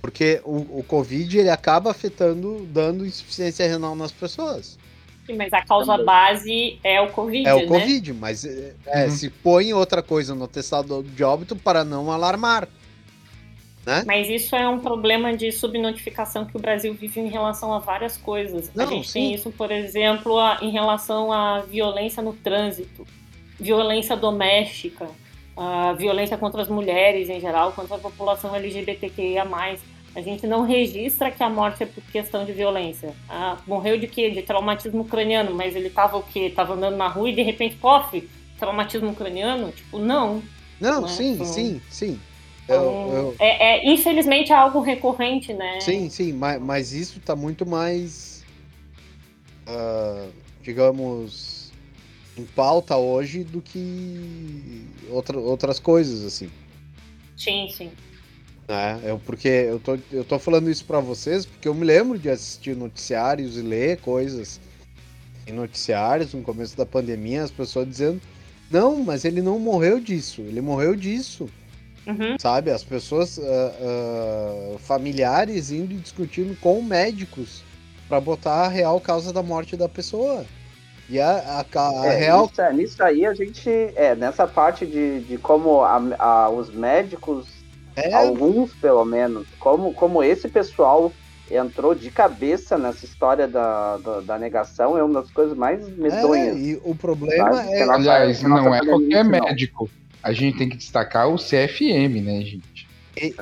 [0.01, 4.79] Porque o, o Covid ele acaba afetando, dando insuficiência renal nas pessoas.
[5.27, 6.05] Sim, Mas a causa Também.
[6.07, 7.67] base é o Covid, É o né?
[7.67, 9.11] Covid, mas é, é, Uhum.
[9.11, 12.69] se põe outra coisa no atestado de óbito para não alarmar.
[14.07, 18.17] Mas isso é um problema de subnotificação que o Brasil vive em relação a várias
[18.17, 18.71] coisas.
[18.75, 19.13] a Não, gente sim.
[19.21, 23.07] tem isso, por exemplo, a- em relação à violência no trânsito,
[23.61, 25.07] violência doméstica,
[25.57, 29.45] a violência contra as mulheres em geral, contra a população LGBTQIA+.
[30.17, 33.13] A gente não registra que a morte é por questão de violência.
[33.29, 34.31] Ah, morreu de quê?
[34.31, 36.53] De traumatismo craniano, mas ele tava o quê?
[36.55, 39.73] Tava andando na rua e de repente, pof, traumatismo craniano?
[39.73, 40.41] Tipo, não.
[40.81, 41.09] Não, Né?
[41.09, 42.21] sim, Então- sim, sim.
[42.69, 45.81] Eu- Então, eu- É, é, infelizmente é algo recorrente, né?
[45.81, 48.45] Sim, sim, mas, mas isso tá muito mais,
[49.67, 50.27] ah,
[50.63, 51.54] digamos,
[52.37, 56.51] em pauta hoje do que outra, outras coisas, assim.
[57.37, 57.91] Sim, sim.
[58.69, 59.01] Né?
[59.05, 62.31] Eu, porque eu tô, eu tô falando isso pra vocês porque eu me lembro de
[62.31, 64.61] assistir noticiários e ler coisas
[65.47, 68.21] em noticiários no começo da pandemia, as pessoas dizendo,
[68.71, 71.49] não, mas ele não morreu disso, ele morreu disso.
[72.07, 72.37] Uhum.
[72.39, 72.71] sabe?
[72.71, 77.63] As pessoas, ah, ah, familiares indo discutindo com médicos
[78.09, 80.45] pra botar a real causa da morte da pessoa.
[81.09, 82.43] E a, a, a É, real.
[82.47, 83.71] nisso, nisso aí a gente.
[83.97, 87.47] É, nessa parte de, de como a- a- os médicos,
[87.97, 91.13] É, alguns pelo menos, como, como esse pessoal
[91.51, 95.93] entrou de cabeça nessa história da, da, da negação, é uma das coisas mais é,
[95.93, 96.57] medonhas.
[96.57, 97.83] e o problema é.
[97.83, 99.91] Aliás, não é qualquer médico.
[100.23, 102.89] A gente tem que destacar o CFM, né, gente?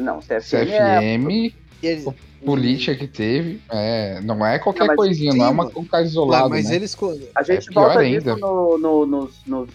[0.00, 1.00] Não, CFM, é.
[1.00, 5.72] CFM, ele- política que teve, é, não é qualquer Não, coisinha, não é uma sim,
[5.76, 6.76] um caso isolado, mas né?
[6.76, 6.96] eles.
[7.34, 8.34] A gente É volta ainda.
[8.34, 9.70] disso no, no- nos, nos-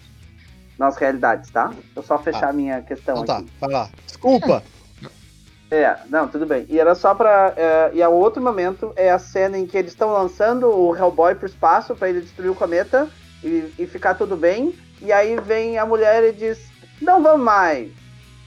[0.78, 1.68] nas realidades, tá?
[1.68, 3.48] Deixa eu só fechar a minha questão Então tá, aqui.
[3.60, 3.90] vai lá.
[4.06, 4.62] Desculpa.
[5.70, 6.64] É, não, tudo bem.
[6.66, 7.52] E era só pra.
[7.54, 11.34] é, e o outro momento é a cena em que eles estão lançando o Hellboy
[11.34, 13.06] pro espaço pra ele destruir o cometa
[13.44, 14.74] e, e ficar tudo bem.
[15.02, 16.58] E aí vem a mulher e diz:
[17.02, 17.90] Não vamos mais.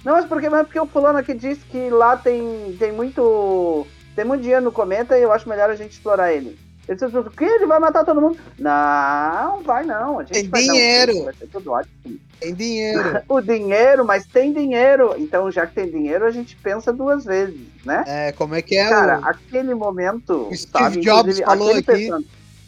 [0.03, 0.49] Não, mas por quê?
[0.49, 3.85] Mas porque o fulano aqui disse que lá tem, tem muito.
[4.15, 6.57] Tem muito dinheiro no cometa e eu acho melhor a gente explorar ele.
[6.87, 7.45] Ele disse, o quê?
[7.45, 8.37] Ele vai matar todo mundo?
[8.57, 10.19] Não, vai não.
[10.19, 11.23] A gente Tem vai dar um dinheiro.
[11.25, 13.21] vai ser tudo ótimo Tem dinheiro.
[13.29, 15.13] o dinheiro, mas tem dinheiro.
[15.17, 18.03] Então, já que tem dinheiro, a gente pensa duas vezes, né?
[18.07, 18.89] É, como é que é?
[18.89, 20.47] Cara, o- aquele momento.
[20.49, 21.83] o Steve sabe, Jobs falou aqui.
[21.83, 22.23] person-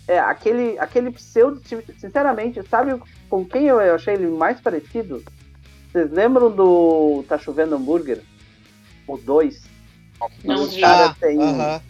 [0.07, 1.61] É, aquele, aquele pseudo.
[1.99, 5.23] Sinceramente, sabe com quem eu achei ele mais parecido?
[5.91, 8.21] Vocês lembram do Tá Chovendo Hambúrguer?
[9.07, 9.61] O 2?
[10.43, 10.81] Não o vi.
[10.81, 11.37] cara Ah, tem.
[11.39, 11.81] aham.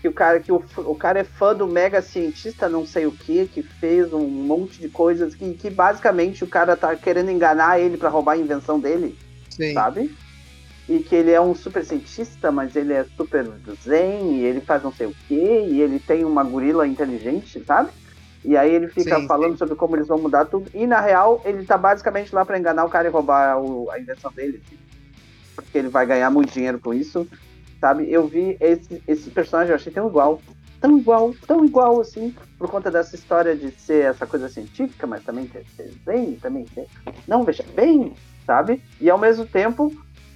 [0.00, 3.12] Que o cara, que o, o cara é fã do mega cientista, não sei o
[3.12, 7.80] que, que fez um monte de coisas que, que basicamente o cara tá querendo enganar
[7.80, 9.16] ele pra roubar a invenção dele.
[9.50, 9.74] Sim.
[9.74, 10.08] sabe?
[10.88, 13.44] E que ele é um super cientista, mas ele é super
[13.82, 17.90] zen, e ele faz não sei o quê, e ele tem uma gorila inteligente, sabe?
[18.44, 20.70] E aí ele fica Sim, falando sobre como eles vão mudar tudo.
[20.72, 24.00] E na real, ele tá basicamente lá pra enganar o cara e roubar o- a
[24.00, 24.62] invenção dele.
[24.64, 24.78] assim.
[25.62, 27.26] Porque ele vai ganhar muito dinheiro com isso,
[27.80, 28.10] sabe?
[28.10, 30.40] Eu vi esse, esse personagem, eu achei tão igual.
[30.80, 35.24] Tão igual, tão igual assim, por conta dessa história de ser essa coisa científica, mas
[35.24, 35.64] também ter,
[36.04, 36.86] zen, também ser.
[37.26, 38.12] Não, veja bem,
[38.46, 38.80] sabe?
[39.00, 39.92] E ao mesmo tempo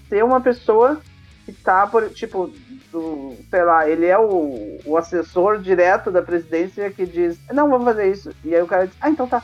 [0.08, 1.00] ser uma pessoa
[1.44, 2.50] que tá, por, tipo,
[2.90, 7.84] do, sei lá, ele é o, o assessor direto da presidência que diz, não, vamos
[7.84, 8.30] fazer isso.
[8.44, 9.42] E aí o cara diz, ah, então tá.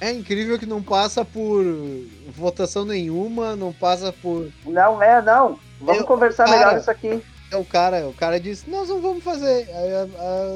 [0.00, 1.64] É incrível que não passa por
[2.36, 4.50] votação nenhuma, não passa por.
[4.66, 5.58] Não é, não.
[5.80, 7.22] Vamos Eu- conversar cara, melhor isso aqui.
[7.50, 9.68] É o cara, o cara diz, nós não vamos fazer.
[9.74, 9.92] Aí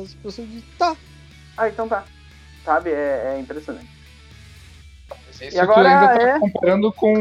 [0.02, 0.94] as pessoas dizem, tá.
[1.56, 2.04] Ah, então tá.
[2.64, 3.88] Sabe, é, é impressionante.
[5.40, 7.14] Isso agora tu ainda tá é- comparando com,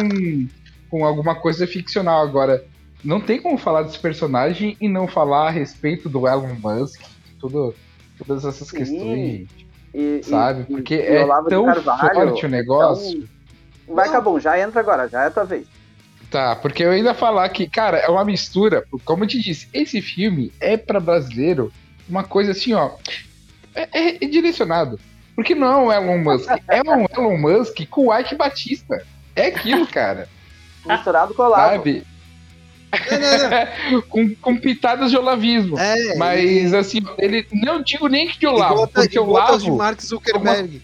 [0.90, 2.22] com alguma coisa ficcional.
[2.22, 2.64] Agora,
[3.04, 7.02] não tem como falar desse personagem e não falar a respeito do Elon Musk,
[7.40, 7.74] tudo,
[8.18, 8.78] todas essas Sim.
[8.78, 9.48] questões,
[9.94, 10.62] E, sabe?
[10.62, 13.28] e- Porque e é tão Carvalho, forte o negócio.
[13.84, 15.66] Então, vai, Cabum, já entra agora, já é a tua vez.
[16.30, 18.86] Tá, porque eu ainda falar que, cara, é uma mistura.
[19.04, 21.72] Como eu te disse, esse filme é pra brasileiro
[22.08, 22.92] uma coisa assim, ó.
[23.76, 24.98] É, é- é direcionado.
[25.36, 29.04] Porque não é um Elon Musk, é um Elon Musk com o Ike Batista.
[29.36, 30.28] É aquilo, cara.
[30.86, 31.76] Misturado com Olavo.
[31.78, 32.04] sabe?
[33.12, 34.02] Não, não, não.
[34.10, 35.78] com, com pitadas de olavismo.
[35.80, 39.26] É, Mas assim, ele não digo nem que de e Olavo, gotas- porque e o
[39.26, 40.82] gotas de Olavo, Mark Zuckerberg.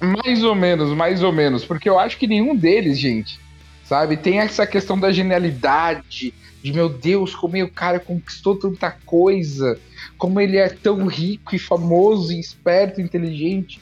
[0.00, 3.38] mais ou menos, mais ou menos, porque eu acho que nenhum deles, gente,
[3.84, 9.78] sabe, tem essa questão da genialidade, de meu Deus, como o cara conquistou tanta coisa,
[10.16, 13.80] como ele é tão rico e famoso, e esperto, e inteligente,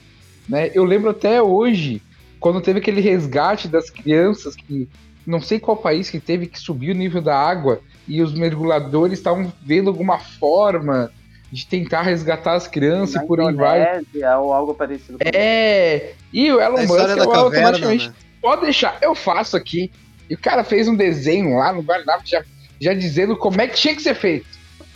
[0.49, 0.71] né?
[0.75, 2.03] Eu lembro até hoje,
[2.41, 4.89] quando teve aquele resgate das crianças que
[5.27, 9.19] não sei qual país que teve que subir o nível da água e os mergulhadores
[9.19, 11.11] estavam vendo alguma forma
[11.53, 14.01] de tentar resgatar as crianças Na e por aí vai.
[14.41, 15.19] Ou algo parecido.
[15.19, 18.15] com É, e o Elon A Musk eu caverna, automaticamente né?
[18.41, 19.91] pode deixar, eu faço aqui.
[20.29, 22.45] E o cara fez um desenho lá no guardanapo já,
[22.81, 24.47] já dizendo como é que tinha que ser feito.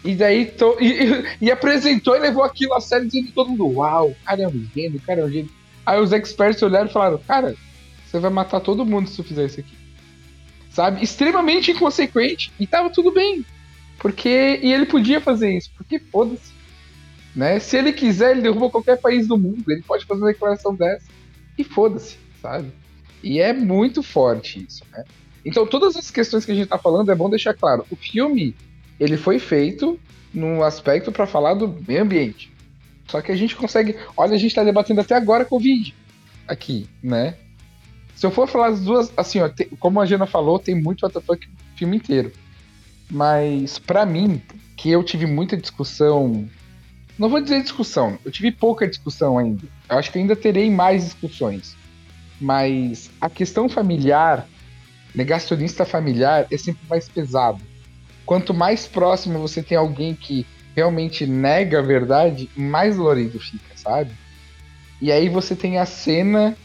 [0.04, 3.66] E daí to- e, e- e apresentou e levou aquilo a sério, dizendo todo mundo:
[3.78, 5.50] Uau, o cara é um gênio, o cara é um gênio.
[5.84, 7.54] Aí os experts olharam e falaram: Cara,
[8.06, 9.76] você vai matar todo mundo se tu fizer isso aqui.
[10.74, 11.02] Sabe?
[11.04, 12.52] Extremamente inconsequente.
[12.58, 13.46] E tava tudo bem.
[13.98, 14.58] Porque.
[14.60, 15.70] E ele podia fazer isso.
[15.76, 16.52] Porque foda-se.
[17.34, 17.60] Né?
[17.60, 19.64] Se ele quiser, ele derruba qualquer país do mundo.
[19.68, 21.06] Ele pode fazer uma declaração dessa.
[21.56, 22.72] E foda-se, sabe?
[23.22, 25.04] E é muito forte isso, né?
[25.44, 27.86] Então, todas as questões que a gente tá falando, é bom deixar claro.
[27.90, 28.56] O filme,
[28.98, 29.98] ele foi feito
[30.32, 32.52] num aspecto para falar do meio ambiente.
[33.08, 33.96] Só que a gente consegue.
[34.16, 35.94] Olha, a gente tá debatendo até agora Covid
[36.48, 37.36] aqui, né?
[38.14, 41.04] Se eu for falar as duas, assim, ó, tem- como a Jana falou, tem muito
[41.06, 42.32] WTF o filme inteiro.
[43.10, 44.40] Mas, pra mim,
[44.76, 46.48] que eu tive muita discussão.
[47.18, 49.62] Não vou dizer discussão, eu tive pouca discussão ainda.
[49.88, 51.76] Eu acho que ainda terei mais discussões.
[52.40, 54.48] Mas a questão familiar,
[55.14, 57.60] negacionista familiar, é sempre mais pesado.
[58.26, 64.10] Quanto mais próximo você tem alguém que realmente nega a verdade, mais dolorido fica, sabe?
[65.00, 66.56] E aí você tem a cena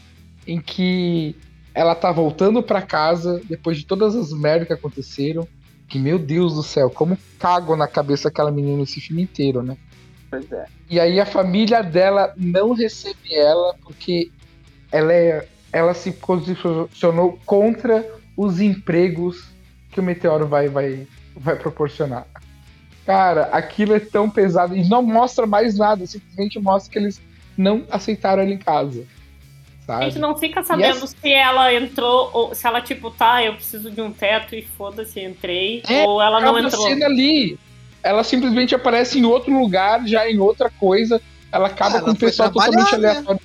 [0.50, 1.36] em que
[1.72, 5.46] ela tá voltando pra casa depois de todas as merdas que aconteceram.
[5.88, 9.76] Que, meu Deus do céu, como cago na cabeça aquela menina esse filme inteiro, né?
[10.28, 10.66] Pois é.
[10.88, 14.30] E aí a família dela não recebe ela porque
[14.90, 18.04] ela, é, ela se posicionou contra
[18.36, 19.48] os empregos
[19.92, 22.26] que o meteoro vai, vai, vai proporcionar.
[23.06, 27.20] Cara, aquilo é tão pesado e não mostra mais nada, simplesmente mostra que eles
[27.56, 29.04] não aceitaram ela em casa.
[29.98, 33.54] A gente não fica sabendo essa- se ela entrou, ou se ela, tipo, tá, eu
[33.54, 35.82] preciso de um teto e foda-se, entrei.
[35.88, 36.86] É, ou ela não Acaba a entrou.
[36.86, 37.58] cena ali.
[38.02, 41.20] Ela simplesmente aparece em outro lugar, já em outra coisa.
[41.52, 43.08] Ela acaba Ah, com um foi pessoal totalmente né?
[43.10, 43.40] aleatório.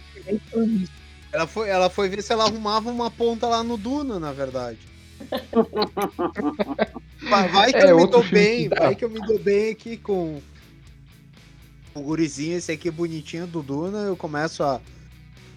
[1.34, 4.78] Ela foi, ela foi ver se ela arrumava uma ponta lá no Duna, na verdade.
[7.30, 9.72] vai, vai que É, eu me dou bem, que vai que eu me dou bem
[9.72, 10.42] aqui com
[11.94, 14.80] o gurizinho, esse aqui bonitinho do Duna, eu começo a,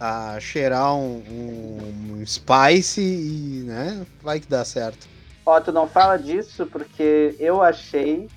[0.00, 5.08] a cheirar um, um, um spice e, né, vai que dá certo.
[5.44, 8.28] Ó, tu não fala disso porque eu achei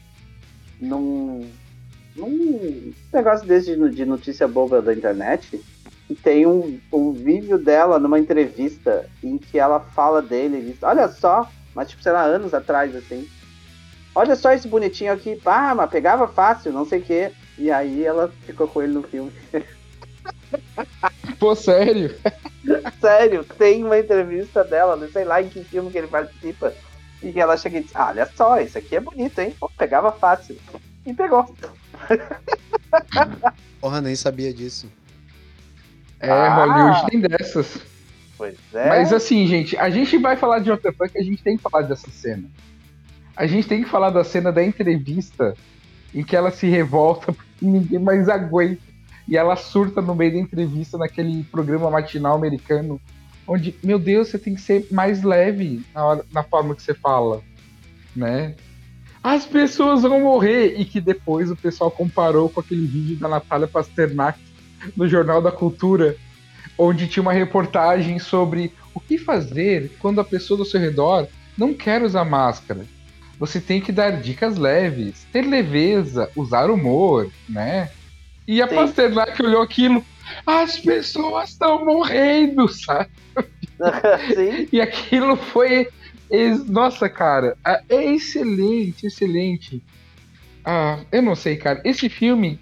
[0.79, 1.47] num,
[2.15, 5.61] num negócio desse de, notícia boba da internet
[6.07, 11.07] que tem um, um vídeo dela numa entrevista em que ela fala dele diz, olha
[11.07, 13.27] só, mas tipo, sei lá, anos atrás, assim.
[14.13, 17.31] Olha só esse bonitinho aqui, pá, mas pegava fácil, não sei o quê.
[17.57, 19.31] E aí ela ficou com ele no filme.
[21.39, 22.15] Pô, sério?
[22.99, 26.73] Sério, tem uma entrevista dela, não sei lá em que filme que ele participa.
[27.21, 29.55] E que ela chega e diz, ah, olha só, isso aqui é bonito, hein?
[29.59, 30.57] Pô, pegava fácil.
[31.05, 31.45] E pegou.
[33.79, 34.91] Porra, nem sabia disso.
[36.19, 36.55] É, Ah.
[36.55, 37.79] Hollywood tem dessas.
[38.37, 38.87] Pois é.
[38.89, 42.09] Mas assim, gente, a gente vai falar de WTF, a gente tem que falar dessa
[42.09, 42.49] cena.
[43.35, 45.55] A gente tem que falar da cena da entrevista
[46.13, 48.81] em que ela se revolta porque ninguém mais aguenta.
[49.27, 52.99] E ela surta no meio da entrevista naquele programa matinal americano.
[53.47, 56.93] Onde, meu Deus, você tem que ser mais leve na, hora- na forma que você
[56.93, 57.41] fala.
[58.15, 58.55] Né?
[59.23, 60.75] As pessoas vão morrer.
[60.79, 64.39] E que depois o pessoal comparou com aquele vídeo da Natália Pasternak
[64.95, 66.15] no Jornal da Cultura,
[66.77, 71.27] onde tinha uma reportagem sobre o que fazer quando a pessoa do seu redor
[71.57, 72.85] não quer usar máscara.
[73.39, 77.89] Você tem que dar dicas leves, ter leveza, usar humor, né?
[78.47, 78.75] E a Sim.
[78.75, 80.03] Pasternak olhou aquilo,
[80.45, 83.09] as pessoas estão morrendo, sabe?
[84.35, 84.67] Sim.
[84.71, 85.87] E aquilo foi.
[86.67, 87.57] Nossa, cara,
[87.89, 89.81] é excelente, excelente.
[90.63, 91.81] Ah, eu não sei, cara.
[91.83, 92.59] Esse filme,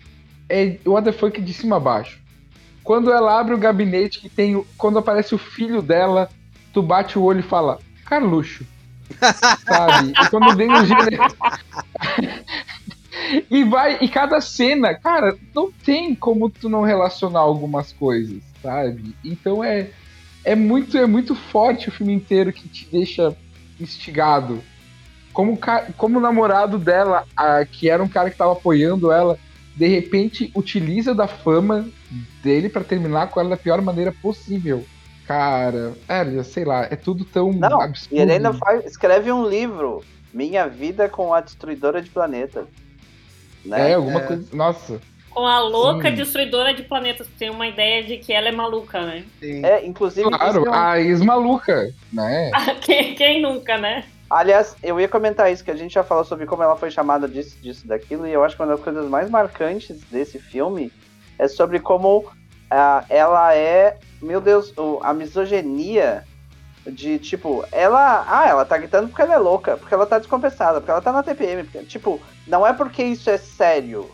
[0.49, 2.19] é what the fuck de cima a baixo.
[2.83, 4.55] Quando ela abre o gabinete que tem.
[4.55, 6.29] o- Quando aparece o filho dela,
[6.73, 8.65] tu bate o olho e fala, Carluxo.
[9.67, 10.13] Sabe?
[10.19, 11.27] E quando vem o gênero.
[13.49, 13.97] e vai.
[14.01, 19.15] E cada cena, cara, não tem como tu não relacionar algumas coisas, sabe?
[19.23, 19.89] Então é.
[20.45, 23.35] É muito, é muito forte o filme inteiro que te deixa
[23.79, 24.63] instigado.
[25.33, 25.59] Como,
[25.97, 29.37] como o namorado dela, a- que era um cara que tava apoiando ela,
[29.75, 31.87] de repente utiliza da fama
[32.41, 34.83] dele pra terminar com ela da pior maneira possível.
[35.27, 38.15] Cara, é, sei lá, é tudo tão Não, absurdo.
[38.15, 40.01] e ele ainda faz, escreve um livro,
[40.33, 42.65] Minha Vida com a Destruidora de Planetas.
[43.69, 43.91] Né?
[43.91, 44.23] É, alguma É.
[44.23, 44.55] coisa.
[44.55, 44.99] Nossa.
[45.29, 46.15] Com a louca Sim.
[46.15, 49.23] destruidora de planetas, tem uma ideia de que ela é maluca, né?
[49.39, 49.63] Sim.
[49.63, 50.27] É, inclusive.
[50.29, 52.49] Claro, é um- a ex-maluca, né?
[52.81, 54.03] quem, quem nunca, né?
[54.29, 57.27] Aliás, eu ia comentar isso, que a gente já falou sobre como ela foi chamada
[57.27, 60.91] disso, disso, daquilo, e eu acho que uma das coisas mais marcantes desse filme
[61.37, 62.25] é sobre como
[62.69, 66.23] ah, ela é, meu Deus, o- a misoginia
[66.91, 70.79] de, tipo, ela, ah, ela tá gritando porque ela é louca, porque ela tá descompensada,
[70.79, 74.09] porque ela tá na TPM, porque, tipo, não é porque isso é sério,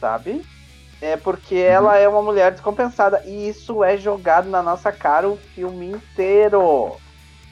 [0.00, 0.42] sabe?
[1.00, 5.36] É porque ela é uma mulher descompensada, e isso é jogado na nossa cara o
[5.54, 6.96] filme inteiro.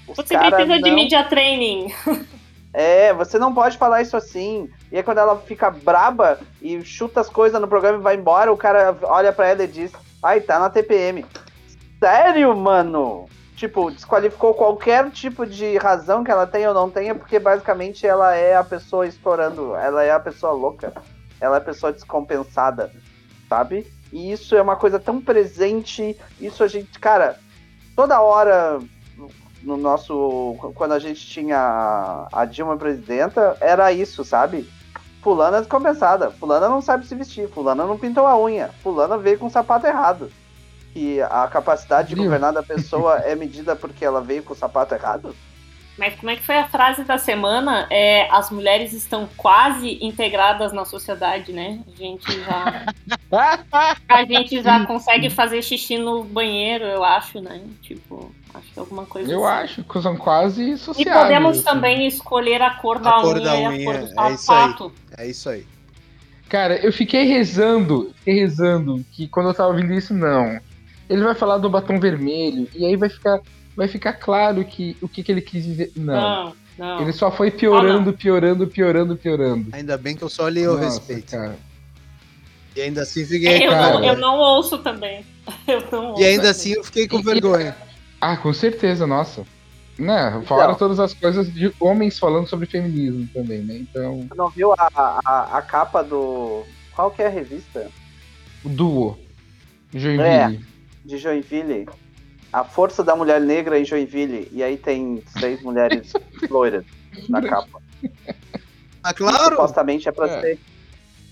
[0.07, 1.93] Os Você precisa de não- media training.
[2.73, 4.69] é, você não pode falar isso assim.
[4.91, 8.53] E aí quando ela fica braba e chuta as coisas no programa e vai embora,
[8.53, 11.25] o cara olha pra ela e diz: Ai, tá na TPM.
[11.99, 13.29] Sério, mano?
[13.59, 18.33] Tipo, desqualificou qualquer tipo de razão que ela tenha ou não tenha, porque basicamente ela
[18.33, 20.93] é a pessoa estourando, ela é a pessoa louca,
[21.41, 22.93] ela é a pessoa descompensada,
[23.49, 23.85] sabe?
[24.13, 27.37] E isso é uma coisa tão presente, isso a gente, cara,
[27.97, 28.79] toda hora
[29.61, 30.55] no nosso.
[30.77, 34.71] Quando a gente tinha a Dilma presidenta, era isso, sabe?
[35.21, 36.31] Fulana é descompensada.
[36.31, 37.49] Fulana não sabe se vestir.
[37.49, 38.71] Fulana não pintou a unha.
[38.85, 40.31] Fulana veio com o sapato errado.
[40.99, 44.95] E a capacidade de governar da pessoa é medida porque ela veio com o sapato
[44.95, 45.33] errado?
[45.97, 47.87] Mas como é que foi a frase da semana?
[47.89, 51.81] É, as mulheres estão quase integradas na sociedade, né?
[51.87, 52.87] A gente já,
[54.09, 57.61] a gente já consegue fazer xixi no banheiro, eu acho, né?
[57.83, 59.65] Tipo, acho que é alguma coisa Eu assim.
[59.65, 61.23] acho que são quase E sociáveis.
[61.23, 61.65] podemos assim.
[61.65, 64.21] também escolher a cor da, cor unha, da e a unha, cor do é isso
[64.21, 64.37] aí.
[64.39, 64.93] sapato.
[65.17, 65.67] É isso aí.
[66.49, 70.59] Cara, eu fiquei rezando, fiquei rezando que quando eu tava ouvindo isso, não.
[71.09, 73.41] Ele vai falar do batom vermelho, e aí vai ficar,
[73.77, 75.93] vai ficar claro que o que, que ele quis dizer.
[75.97, 76.15] Não.
[76.45, 77.01] Não, não.
[77.01, 79.67] Ele só foi piorando, piorando, piorando, piorando.
[79.73, 81.33] Ainda bem que eu só li o respeito.
[81.33, 81.57] cara.
[82.77, 83.67] E ainda assim fiquei.
[83.67, 83.95] eu, cara.
[83.95, 85.25] não, eu não ouço também.
[85.67, 86.21] Eu não ouço.
[86.21, 87.75] E ainda assim eu fiquei com E- vergonha.
[88.21, 89.45] Ah, com certeza, nossa.
[89.99, 90.75] Né, fora Então.
[90.77, 93.79] todas as coisas de homens falando sobre feminismo também, né?
[93.79, 96.63] Então, não viu a, a, a capa do.
[96.95, 97.91] Qual que é a revista?
[98.65, 99.19] o duo.
[99.93, 100.65] Joinville.
[101.09, 101.89] De Joinville.
[102.53, 104.49] A força da mulher negra em Joinville.
[104.53, 106.13] E aí tem seis mulheres
[106.51, 106.85] loiras
[107.29, 107.81] na capa.
[109.03, 109.51] Ah, claro!
[109.57, 110.41] Supostamente é pra É.
[110.41, 110.59] ser.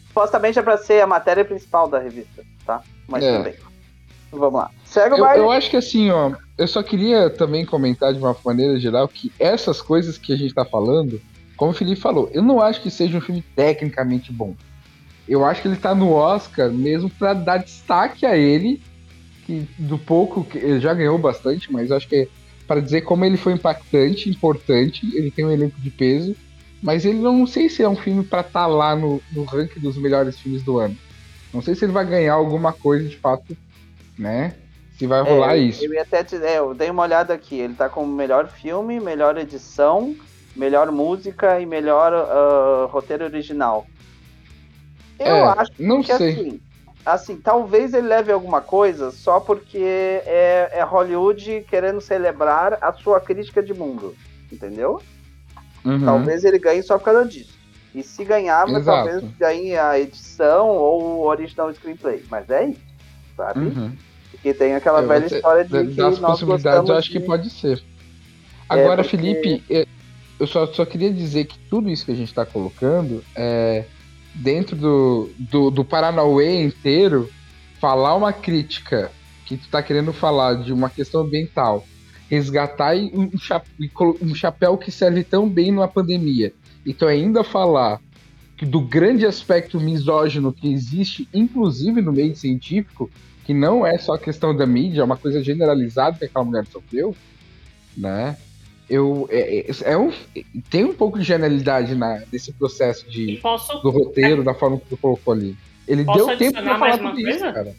[0.09, 2.83] Supostamente é pra ser a matéria principal da revista, tá?
[3.07, 3.33] Mas É.
[3.33, 3.55] tudo bem.
[4.33, 4.71] Vamos lá.
[4.85, 5.41] Segue o Eu, baile.
[5.43, 9.31] eu acho que assim, ó, eu só queria também comentar de uma maneira geral que
[9.39, 11.21] essas coisas que a gente tá falando,
[11.57, 14.55] como o Felipe falou, eu não acho que seja um filme tecnicamente bom.
[15.29, 18.83] Eu acho que ele tá no Oscar mesmo pra dar destaque a ele,
[19.47, 22.29] que do pouco que ele já ganhou bastante, mas acho que é
[22.67, 26.37] para dizer como ele foi impactante, importante, ele tem um elenco de peso,
[26.83, 29.97] mas ele não sei se é um filme pra estar lá no, no ranking dos
[29.97, 30.97] melhores filmes do ano.
[31.53, 33.57] Não sei se ele vai ganhar alguma coisa de fato,
[34.19, 34.57] né?
[34.99, 35.85] Se vai rolar É, isso.
[35.85, 37.57] Eu, até te, é, eu dei uma olhada aqui.
[37.59, 40.17] Ele tá como melhor filme, melhor edição,
[40.55, 43.87] melhor música e melhor ah, roteiro original.
[45.19, 46.31] Eu É, acho não que sei.
[46.33, 46.61] assim,
[47.07, 53.21] assim, talvez ele leve alguma coisa só porque é, é Hollywood querendo celebrar a sua
[53.21, 54.15] crítica de mundo.
[54.53, 55.01] Entendeu?
[55.85, 56.05] Uhum.
[56.05, 57.55] Talvez ele ganhe só por causa disso.
[57.95, 59.09] E se ganhar, mas Exato.
[59.09, 62.23] talvez ganhe a edição ou o original screenplay.
[62.31, 62.81] Mas é isso,
[63.37, 63.61] sabe?
[63.61, 63.93] Uhum.
[64.33, 67.11] Porque tem aquela Eu velha até- história de Da- que Das nós possibilidades, eu acho
[67.11, 67.83] que de- pode ser.
[68.69, 69.87] Agora, porque- Felipe, é,
[70.39, 73.85] eu só, só queria dizer que tudo isso que a gente está colocando é
[74.37, 77.29] dentro do, do, do Paranauê inteiro,
[77.81, 79.11] falar uma crítica
[79.45, 81.85] que tu tá querendo falar de uma questão ambiental,
[82.29, 83.63] resgatar um, cha-
[83.95, 86.53] colo- um chapéu que serve tão bem numa pandemia,
[86.85, 88.01] e tu ainda falar
[88.63, 93.11] do grande aspecto misógino que existe, inclusive no meio científico,
[93.45, 97.15] que não é só questão da mídia, é uma coisa generalizada que aquela mulher sofreu,
[97.97, 98.37] né?
[98.89, 100.13] Eu, é, é- é um,
[100.71, 104.87] tem um pouco de genialidade na, nesse processo de, posso do roteiro, da forma que
[104.91, 105.57] tu colocou ali.
[105.89, 107.53] Ele Posso deu tempo adicionar falar mais uma tudo isso, coisa?
[107.53, 107.75] cara.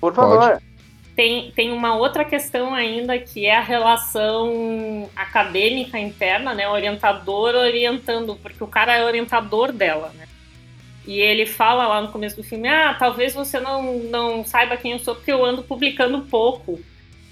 [0.00, 0.28] Por Pode.
[0.38, 0.62] favor.
[1.16, 6.68] Tem, tem uma outra questão ainda que é a relação acadêmica interna, né?
[6.68, 10.26] Orientador orientando, porque o cara é orientador dela, né?
[11.06, 14.92] E ele fala lá no começo do filme: Ah, talvez você não, não saiba quem
[14.92, 16.80] eu sou, porque eu ando publicando pouco.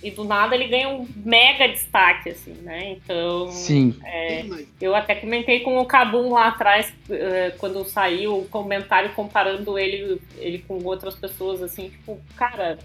[0.00, 2.92] E do nada ele ganha um mega destaque, assim, né?
[2.92, 3.50] Então.
[3.50, 3.96] Sim.
[4.04, 9.12] é, Sim, eu até comentei com o Cabum lá atrás, eh, quando saiu o comentário
[9.14, 12.78] comparando ele, ele com outras pessoas, assim, tipo, cara,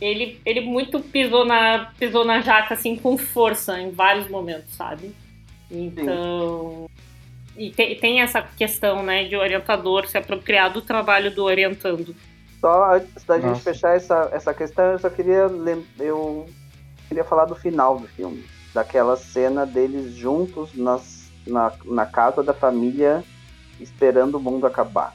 [0.00, 5.12] ele, ele muito pisou na, pisou na jaca, assim, com força em vários momentos, sabe?
[5.70, 6.90] Então.
[7.56, 12.14] E tem, tem essa questão, né, de orientador se apropriar do trabalho do orientando.
[12.60, 13.60] Só antes da gente Nossa.
[13.60, 15.48] fechar essa, essa questão, eu só queria
[15.98, 16.48] eu
[17.08, 18.44] queria falar do final do filme,
[18.74, 23.22] daquela cena deles juntos nas, na, na casa da família
[23.80, 25.14] esperando o mundo acabar,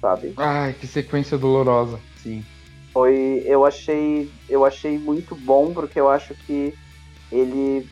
[0.00, 0.34] sabe?
[0.36, 1.98] Ai, que sequência dolorosa.
[2.16, 2.44] Sim.
[2.92, 6.74] Foi, eu achei, eu achei muito bom porque eu acho que
[7.30, 7.86] ele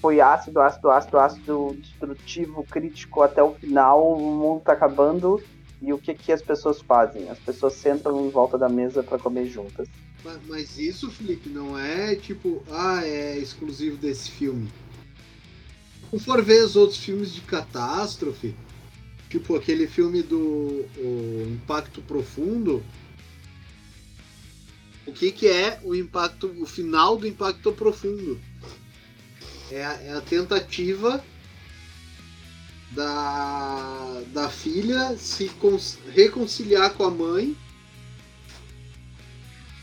[0.00, 4.12] foi ácido, ácido, ácido, ácido, destrutivo, crítico até o final.
[4.12, 5.40] O mundo tá acabando
[5.80, 7.28] e o que que as pessoas fazem?
[7.28, 9.88] As pessoas sentam em volta da mesa para comer juntas.
[10.22, 14.70] Mas, mas isso, Felipe, não é tipo, ah, é exclusivo desse filme.
[16.10, 18.54] Se for ver os outros filmes de catástrofe,
[19.28, 20.84] tipo aquele filme do
[21.52, 22.82] Impacto Profundo,
[25.06, 28.38] o que, que é o impacto, o final do Impacto Profundo?
[29.70, 31.24] É a, é a tentativa
[32.90, 35.50] da, da filha se
[36.14, 37.56] reconciliar com a mãe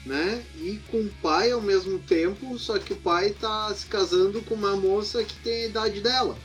[0.07, 0.41] né?
[0.55, 4.55] E com o pai ao mesmo tempo, só que o pai tá se casando com
[4.55, 6.35] uma moça que tem a idade dela.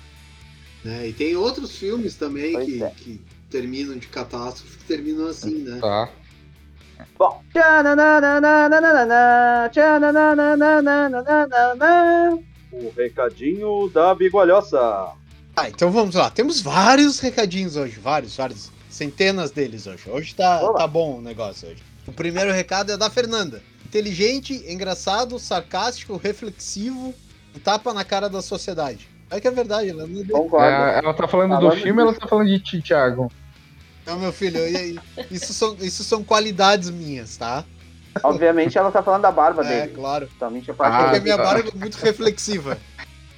[0.85, 1.09] Né?
[1.09, 2.91] E tem outros filmes também que, é.
[2.91, 5.79] que terminam de catástrofe, que terminam assim, né?
[5.81, 6.11] Tá.
[7.17, 7.43] Bom.
[12.73, 15.13] O recadinho da bigualhoça.
[15.57, 16.31] Ah, então vamos lá.
[16.31, 18.71] Temos vários recadinhos hoje, vários, vários.
[18.89, 20.03] Centenas deles hoje.
[20.11, 21.83] Hoje tá, tá bom o negócio hoje.
[22.07, 23.63] O primeiro recado é da Fernanda.
[23.87, 27.15] Inteligente, engraçado, sarcástico, reflexivo,
[27.57, 29.09] um tapa na cara da sociedade.
[29.31, 30.37] É que é verdade, ela não deu.
[30.37, 30.67] Concordo.
[30.67, 33.33] É, ela tá falando do Falando filme ou ela tá falando de ti, Thiago?
[34.05, 35.01] Não, meu filho, e- e-
[35.31, 37.65] isso são, isso são qualidades minhas, tá?
[38.23, 39.95] Obviamente ela tá falando da barba É, dele.
[39.95, 40.27] claro.
[40.27, 41.43] Totalmente a Ah, parte Porque a minha tá.
[41.45, 42.77] barba é muito reflexiva.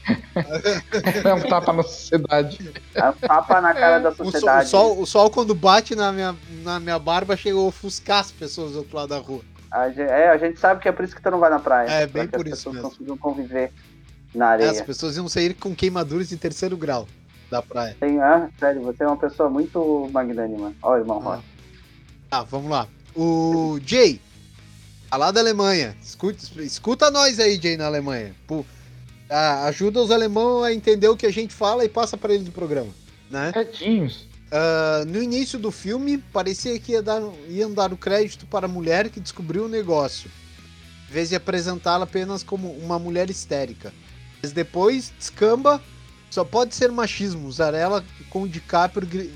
[1.25, 2.73] É um tapa na sociedade.
[2.95, 4.69] é um tapa na cara da O sol, o, sociedade.
[4.69, 8.73] sol, o sol, quando bate na minha, na minha barba, chega a ofuscar as pessoas
[8.73, 9.43] do outro lado da rua.
[9.71, 11.59] A gente, é, a gente sabe que é por isso que tu não vai na
[11.59, 11.89] praia.
[11.89, 12.91] É, bem por as isso pessoas mesmo.
[12.91, 13.73] consigam conviver
[14.35, 14.71] na É, areia.
[14.71, 17.09] as pessoas iam sair com queimaduras de terceiro grau
[17.51, 17.97] da praia.
[17.99, 20.73] Tem, ah, sério, você é uma pessoa muito magnânima.
[20.83, 21.31] Ó, irmão Ah.
[21.37, 21.43] Rocha.
[22.31, 22.87] Ah, vamos lá.
[23.17, 24.21] O Jay,
[25.11, 25.97] tá lá da Alemanha.
[26.03, 28.35] Escuta, escuta nós aí, Jay, na Alemanha.
[28.47, 28.65] Pô,
[29.35, 32.47] ah, ajuda os alemãos a entender o que a gente fala e passa pra eles
[32.47, 32.91] no programa,
[33.29, 33.51] né?
[33.53, 34.29] Tadinhos.
[34.53, 38.69] Ah, no início do filme, parecia que ia dar, iam dar o crédito para a
[38.69, 40.31] mulher que descobriu o negócio,
[41.11, 43.93] em vez de apresentá-la apenas como uma mulher histérica.
[44.41, 45.83] Mas depois, descamba,
[46.31, 49.35] só pode ser machismo usar ela com o DiCaprio gri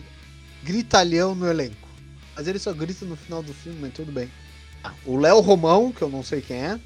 [0.62, 1.88] gritalhão no elenco.
[2.36, 4.30] Mas ele só grita no final do filme, mas tudo bem.
[4.84, 6.80] Ah, o Léo Romão, que eu não sei quem é.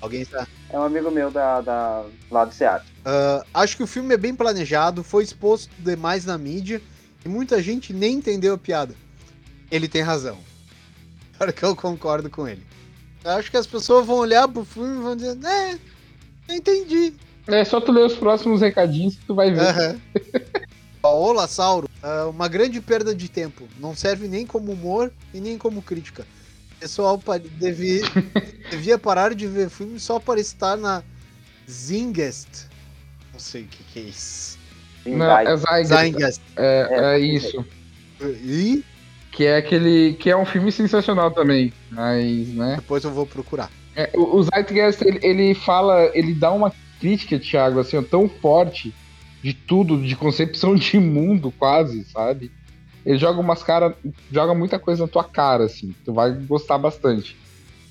[0.00, 0.46] Alguém está.
[0.70, 2.90] É um amigo meu da, da, lá do Seattle.
[3.04, 6.82] Ah, acho que o filme é bem planejado, foi exposto demais na mídia
[7.24, 8.94] e muita gente nem entendeu a piada.
[9.70, 10.38] Ele tem razão.
[11.36, 12.62] Claro que eu concordo com ele.
[13.22, 15.78] Eu acho que as pessoas vão olhar pro filme e vão dizer, é,
[16.48, 17.12] eu entendi.
[17.46, 19.60] É só tu ler os próximos recadinhos que tu vai ver.
[19.60, 20.00] Aham.
[21.02, 23.68] Paola Sauro, ah, uma grande perda de tempo.
[23.78, 26.26] Não serve nem como humor e nem como crítica.
[26.76, 27.20] O pessoal
[27.58, 28.02] devia,
[28.70, 31.02] devia parar de ver filme só para estar na
[31.68, 32.66] Zingest.
[33.32, 34.58] Não sei o que, que é isso.
[35.06, 36.12] Não, é Zeitgeist.
[36.12, 36.42] Zingest.
[36.56, 37.64] É, É, é isso.
[38.20, 38.84] E
[39.30, 40.14] Que é aquele.
[40.14, 41.72] Que é um filme sensacional também.
[41.90, 42.76] Mas, né?
[42.76, 43.70] depois eu vou procurar.
[43.94, 48.94] É, o, o Zeitgeist, ele, ele fala, ele dá uma crítica, Thiago, assim, tão forte
[49.42, 52.50] de tudo, de concepção de mundo, quase, sabe?
[53.06, 53.96] Ele joga umas cara,
[54.32, 57.36] joga muita coisa na tua cara, assim, tu vai gostar bastante.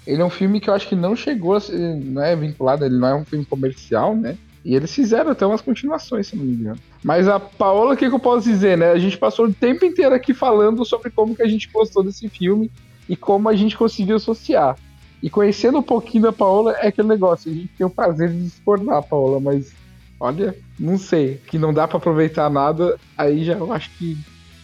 [0.05, 2.83] Ele é um filme que eu acho que não chegou a ser, não é vinculado,
[2.83, 4.37] ele não é um filme comercial, né?
[4.63, 6.79] E eles fizeram até umas continuações, se não me engano.
[7.01, 8.91] Mas a Paola, o que, que eu posso dizer, né?
[8.91, 12.27] A gente passou o tempo inteiro aqui falando sobre como que a gente gostou desse
[12.27, 12.69] filme
[13.07, 14.75] e como a gente conseguiu associar.
[15.23, 17.49] E conhecendo um pouquinho da Paola, é aquele negócio.
[17.49, 19.71] A gente tem o prazer de discordar, Paola, mas
[20.19, 21.39] olha, não sei.
[21.47, 24.17] Que não dá pra aproveitar nada, aí já eu acho que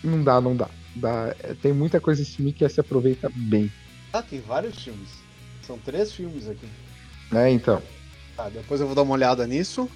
[0.03, 0.69] não dá, não dá.
[0.95, 3.71] Dá- tem muita coisa nesse filme que se aproveita bem.
[4.11, 5.09] Ah, tem vários filmes.
[5.65, 6.67] São três filmes aqui.
[7.31, 7.81] Né, então.
[8.35, 9.89] Tá, depois eu vou dar uma olhada nisso.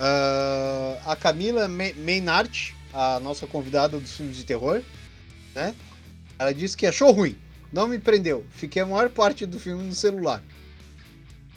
[0.00, 4.82] Ah, a Camila Me- Meinart, a nossa convidada dos filmes de terror,
[5.54, 5.74] né?
[6.38, 7.36] Ela disse que achou ruim.
[7.72, 8.44] Não me prendeu.
[8.50, 10.42] Fiquei a maior parte do filme no celular.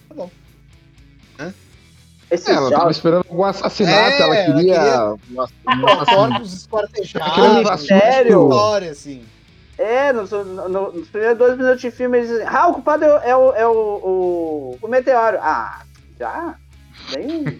[0.09, 0.29] Tá bom.
[2.31, 2.95] Ela tava jogos.
[2.97, 4.73] esperando algum assassinato, É, ela ela queria.
[4.79, 6.05] queria- um assassinato.
[6.15, 7.69] Corpos esquartejados.
[7.69, 8.43] Ah, sério?
[8.43, 9.23] História, assim.
[9.77, 13.09] É, nos, no- nos primeiros dois minutos de filme eles dizem, ah, o culpado é,
[13.15, 15.37] o, é, o, é o, o, o meteoro.
[15.41, 15.81] Ah,
[16.19, 16.55] já?
[17.11, 17.59] Nem.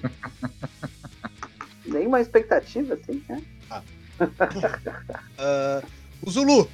[1.85, 3.41] nem uma expectativa, assim, né?
[3.69, 3.81] Ah,
[6.21, 6.69] o Zulu.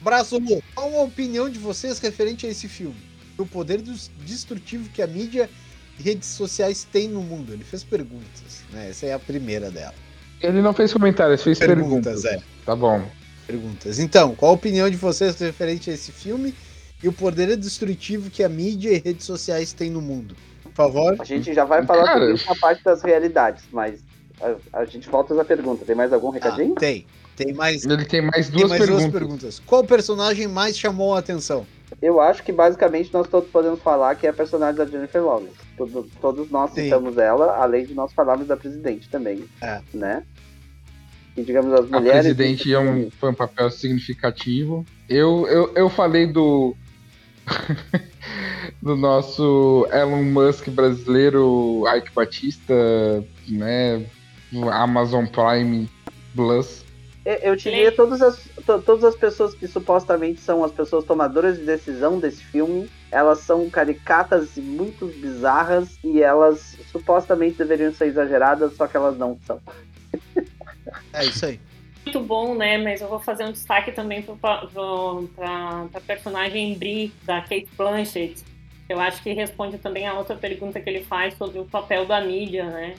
[0.00, 0.62] Braço Zulu.
[0.74, 2.96] Qual a opinião de vocês referente a esse filme?
[3.36, 5.48] O poder dos- destrutivo que a mídia
[6.00, 7.52] redes sociais têm no mundo.
[7.52, 8.90] Ele fez perguntas, né?
[8.90, 9.94] Essa é a primeira dela.
[10.40, 12.22] Ele não fez comentários, fez perguntas.
[12.22, 12.64] Perguntas, é.
[12.64, 13.02] Tá bom.
[13.46, 13.98] Perguntas.
[13.98, 16.54] Então, qual a opinião de vocês referente a esse filme
[17.02, 20.34] e o poder destrutivo que a mídia e redes sociais têm no mundo?
[20.62, 21.16] Por favor.
[21.18, 22.20] A gente já vai falar Cara.
[22.20, 24.00] sobre isso na parte das realidades, mas
[24.40, 25.84] a, a gente volta essa pergunta.
[25.84, 26.74] Tem mais algum Ah, recadinho?
[26.74, 27.06] tem.
[27.36, 29.02] Tem mais, Ele tem mais tem duas mais perguntas.
[29.10, 29.62] duas perguntas.
[29.66, 31.66] Qual personagem mais chamou a atenção?
[32.00, 35.54] Eu acho que basicamente nós todos podemos falar que é a personagem da Jennifer Lawrence.
[35.76, 36.84] Todo- todos nós Sim.
[36.84, 39.44] citamos ela, além de nós falarmos da presidente também.
[39.60, 39.80] É.
[39.92, 40.22] Né?
[41.36, 42.20] E digamos, as A mulheres.
[42.22, 44.84] presidente é um, foi um papel significativo.
[45.08, 46.74] Eu, eu, eu falei do.
[48.82, 52.74] do nosso Elon Musk brasileiro, Ike Batista,
[53.48, 54.04] né?
[54.72, 55.88] Amazon Prime
[56.34, 56.84] Plus.
[57.24, 61.58] Eu- Eu te diria todas as, todas as pessoas que supostamente são as pessoas tomadoras
[61.58, 68.06] de decisão desse filme, elas são caricatas e muito bizarras e elas supostamente deveriam ser
[68.06, 69.60] exageradas, só que elas não são.
[71.12, 71.60] É isso aí.
[72.04, 72.78] muito bom, né?
[72.78, 74.68] Mas eu vou fazer um destaque também para
[75.94, 78.42] a personagem Brie, da Kate Blanchett.
[78.88, 82.20] Eu acho que responde também a outra pergunta que ele faz sobre o papel da
[82.20, 82.94] mídia, né?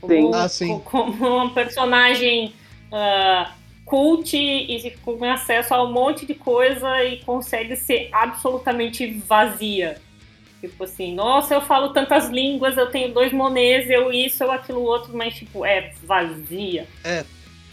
[0.00, 0.30] Como, Sim.
[0.34, 0.68] Ah, sim.
[0.68, 2.52] co- Como uma personagem
[2.92, 3.52] ah,
[3.90, 9.98] cult e com acesso a um monte de coisa e consegue ser absolutamente vazia.
[10.60, 14.80] Tipo assim, nossa, eu falo tantas línguas, eu tenho dois monês, eu isso, eu aquilo
[14.82, 16.86] outro, mas tipo, é vazia.
[17.02, 17.24] É.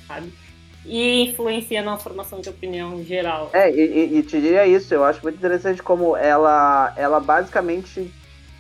[0.07, 0.34] Sabe?
[0.84, 3.51] E influencia na formação de opinião geral.
[3.53, 8.09] É, e, e- e te diria isso, eu acho muito interessante como ela, ela basicamente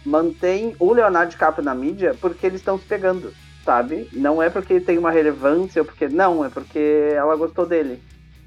[0.05, 3.33] mantém o Leonardo DiCaprio na mídia porque eles estão se pegando,
[3.67, 4.07] sabe?
[4.13, 6.07] Não é porque tem uma relevância ou porque.
[6.07, 6.79] Não, é porque
[7.13, 8.01] ela gostou dele.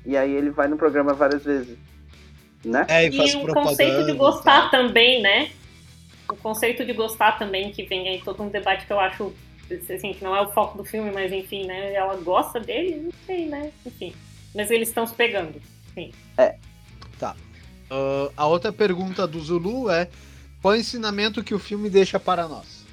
[0.07, 1.77] E aí ele vai no programa várias vezes.
[2.65, 2.87] Né?
[2.89, 4.71] É, E faz o conceito de e gostar tal.
[4.71, 5.51] também, né?
[6.27, 9.31] O conceito de gostar também, que vem aí todo um debate que eu acho,
[9.95, 11.93] assim, que não é o foco do filme, mas enfim, né?
[11.93, 13.71] Ela gosta dele, não sei, né?
[13.85, 14.15] Enfim.
[14.55, 15.61] Mas eles estão se pegando.
[16.39, 16.55] Ah,
[18.37, 20.09] a outra pergunta do Zulu é:
[20.63, 22.87] qual ensinamento que o filme deixa para nós?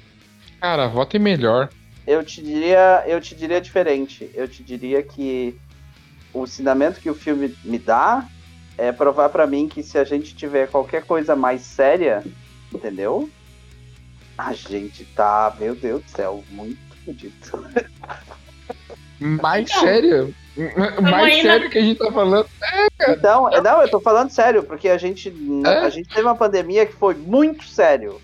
[0.60, 1.70] Cara, votem melhor.
[2.08, 4.30] Eu te diria, eu te diria diferente.
[4.32, 5.54] Eu te diria que
[6.32, 8.26] o ensinamento que o filme me dá
[8.78, 12.24] é provar pra mim que se a gente tiver qualquer coisa mais séria,
[12.72, 13.28] entendeu?
[14.38, 17.34] A gente tá, meu Deus do céu, muito fodido.
[19.20, 20.34] Mais Então, sério.
[21.02, 22.48] Mais ainda- sério que a gente tá falando.
[23.06, 25.30] Então, é, não, eu tô falando sério, porque a gente,
[25.66, 25.68] É?
[25.80, 28.18] a gente teve uma pandemia que foi muito sério.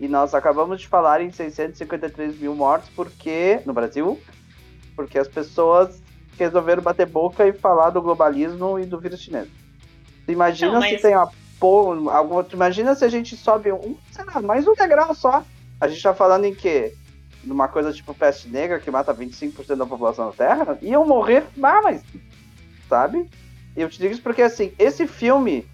[0.00, 4.18] E nós acabamos de falar em 653 mil mortos porque no Brasil,
[4.96, 6.02] porque as pessoas
[6.38, 9.46] resolveram bater boca e falar do globalismo e do vírus chinês.
[10.24, 13.70] Tu imagina Não, se mas- tem uma por- alguma, tu imagina se a gente sobe
[13.70, 15.44] um, sei lá, mais um degrau só.
[15.78, 16.94] A gente tá falando em quê?
[17.44, 20.78] Numa coisa tipo peste negra que mata 25% da população da Terra?
[20.80, 22.02] Iam morrer, ah, mas
[22.88, 23.28] sabe?
[23.76, 25.66] Eu te digo isso porque assim, esse filme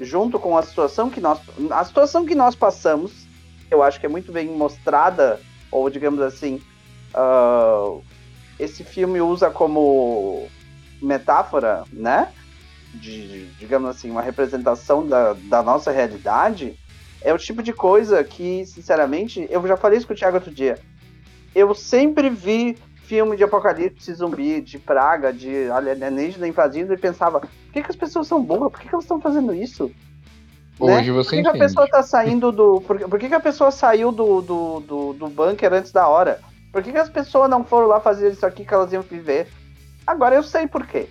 [0.00, 3.26] junto com a situação que nós a situação que nós passamos,
[3.70, 5.40] eu acho que é muito bem mostrada
[5.70, 6.60] ou digamos assim,
[7.14, 7.98] ah,
[8.58, 10.48] esse filme usa como
[11.00, 12.32] metáfora, né?
[12.94, 16.76] De, digamos assim, uma representação da, da nossa realidade,
[17.20, 20.50] é o tipo de coisa que, sinceramente, eu já falei isso com o Thiago outro
[20.50, 20.78] dia.
[21.54, 27.72] Eu sempre vi filme de apocalipse zumbi, de praga, de alienígena invadindo e pensava, por
[27.72, 28.70] que, que as pessoas são burras?
[28.70, 29.90] Por que, que elas estão fazendo isso?
[30.80, 30.96] Né?
[30.98, 32.80] Hoje Por você que, que a pessoa tá saindo do.
[32.82, 36.06] Por, que- por que, que a pessoa saiu do, do, do, do bunker antes da
[36.06, 36.40] hora?
[36.72, 39.48] Por que, que as pessoas não foram lá fazer isso aqui que elas iam viver?
[40.06, 41.08] Agora eu sei por quê.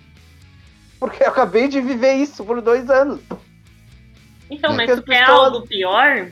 [0.98, 3.20] Porque eu acabei de viver isso por dois anos.
[4.50, 4.76] Então, É.
[4.76, 6.28] mas Porque se quer pessoas- algo pior,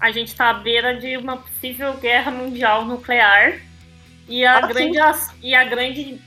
[0.00, 3.60] a gente tá à beira de uma possível guerra mundial nuclear
[4.28, 6.20] e a Ah, grande, as- e a grande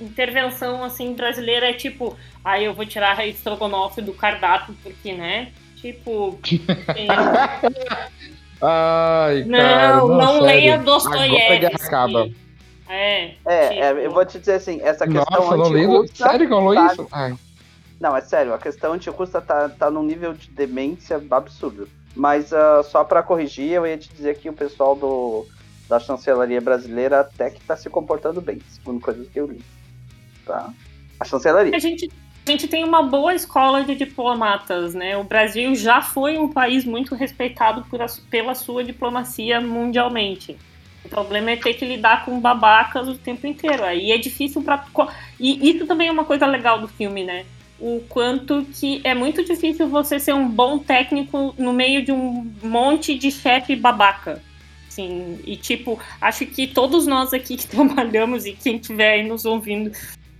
[0.00, 5.12] intervenção assim brasileira é tipo, aí ah, eu vou tirar a estrogonofe do cardápio porque,
[5.12, 5.52] né?
[5.80, 6.38] Tipo,
[8.60, 10.78] Ai, não, cara, não, não leia.
[10.78, 12.34] Dostoiévski.
[12.88, 16.30] É, É, é, tipo, eu vou te dizer assim, essa questão Nossa, não antirrussa...
[16.30, 17.06] Sério que falou tá- isso?
[17.12, 17.36] Ai.
[18.00, 21.88] Não, é sério, a questão antirrussa tá, tá num nível de demência absurdo.
[22.14, 25.46] Mas ah, só pra corrigir, eu ia te dizer que o pessoal do,
[25.88, 29.60] da chancelaria brasileira até que tá se comportando bem, segundo coisas que eu li.
[30.44, 30.72] Tá?
[31.20, 31.74] A chancelaria.
[31.74, 32.10] a gente,
[32.48, 35.16] a gente tem uma boa escola de diplomatas, né?
[35.18, 40.56] O Brasil já foi um país muito respeitado por pela sua diplomacia mundialmente.
[41.04, 43.84] O problema é ter que lidar com babacas o tempo inteiro.
[43.84, 44.82] Aí é difícil para
[45.38, 47.44] E isso também é uma coisa legal do filme, né?
[47.78, 52.50] O quanto que é muito difícil você ser um bom técnico no meio de um
[52.62, 54.42] monte de chefe babaca.
[54.88, 59.44] Assim, e tipo, acho que todos nós aqui que trabalhamos e quem estiver aí nos
[59.44, 59.92] ouvindo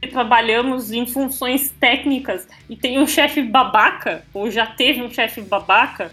[0.07, 6.12] trabalhamos em funções técnicas e tem um chefe babaca, ou já teve um chefe babaca,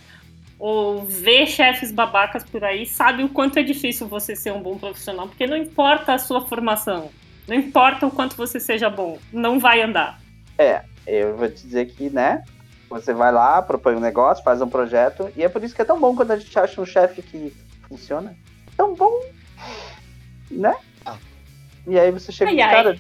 [0.58, 4.78] ou vê chefes babacas por aí, sabe o quanto é difícil você ser um bom
[4.78, 7.12] profissional, porque não importa a sua formação,
[7.48, 10.20] não importa o quanto você seja bom, não vai andar.
[11.06, 12.44] Eu vou te dizer que, né?
[12.90, 15.86] Você vai lá, propõe um negócio, faz um projeto, e é por isso que é
[15.86, 17.54] tão bom quando a gente acha um chefe que
[17.88, 18.36] funciona.
[18.76, 19.22] Tão bom,
[20.50, 20.74] né?
[21.06, 21.18] Ah.
[21.86, 23.00] E aí você chega Ai, e ai.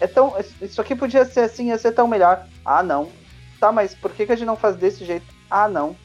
[0.00, 2.46] É tão, isso aqui podia ser assim, ia ser tão melhor.
[2.64, 3.10] Ah, não.
[3.58, 5.26] Tá, mas por que, que a gente não faz desse jeito?
[5.50, 5.96] Ah, não.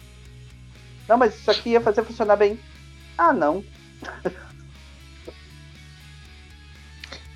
[1.08, 2.60] Não, mas isso aqui ia fazer funcionar bem.
[3.18, 3.64] Ah, não.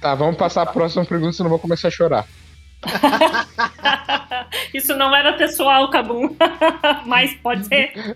[0.02, 2.28] Tá, vamos passar a próxima pergunta, senão eu vou começar a chorar.
[4.74, 6.36] Isso não era pessoal, Cabum,
[7.06, 8.16] mas pode ser.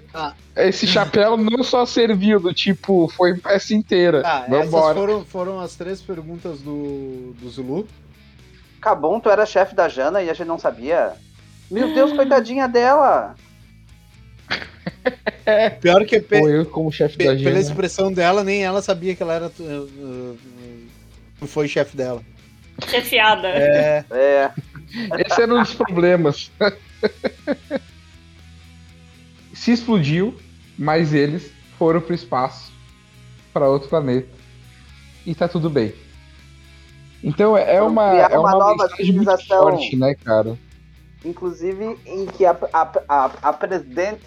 [0.56, 4.22] Esse chapéu não só serviu do tipo, foi peça inteira.
[4.24, 7.88] Ah, essas foram, foram as três perguntas do, do Zulu.
[8.82, 11.14] Cabum, tu era chefe da Jana e a gente não sabia.
[11.70, 13.36] Meu Deus, coitadinha dela.
[15.80, 17.60] Pior que pe- eu como chefe pe- da pela Gina.
[17.60, 19.52] expressão dela, nem ela sabia que ela era.
[19.60, 20.38] uh,
[21.42, 22.22] uh, foi chefe dela.
[22.88, 23.48] Chefiada.
[23.48, 24.04] É.
[24.12, 24.52] É.
[25.26, 26.52] Esse era um dos problemas.
[29.54, 30.36] Se explodiu,
[30.78, 32.72] mas eles foram pro espaço,
[33.54, 34.28] para outro planeta.
[35.26, 35.94] E tá tudo bem.
[37.24, 39.62] Então é Vamos uma, é uma uma, nova civilização.
[39.64, 40.58] forte, né, cara?
[41.24, 44.22] Inclusive em que a, a, a, a presidente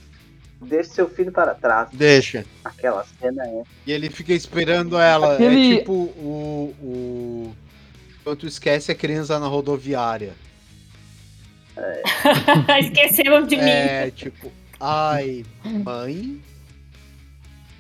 [0.60, 1.88] deixa seu filho para trás.
[1.92, 2.44] Deixa.
[2.64, 3.62] Aquela cena é.
[3.86, 5.34] E ele fica esperando ela.
[5.34, 6.74] Aquele- É tipo o.
[8.24, 8.36] o...
[8.36, 10.32] Tu esquece a criança na rodoviária.
[12.80, 13.62] Esqueceram de mim.
[13.68, 16.40] É tipo, ai, mãe.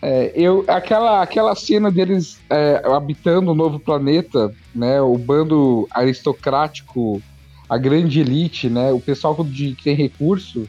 [0.06, 5.00] É, eu, aquela, aquela cena deles é, habitando o novo planeta, né?
[5.00, 7.22] O bando aristocrático,
[7.66, 8.92] a grande elite, né?
[8.92, 10.68] O pessoal de, que tem recurso,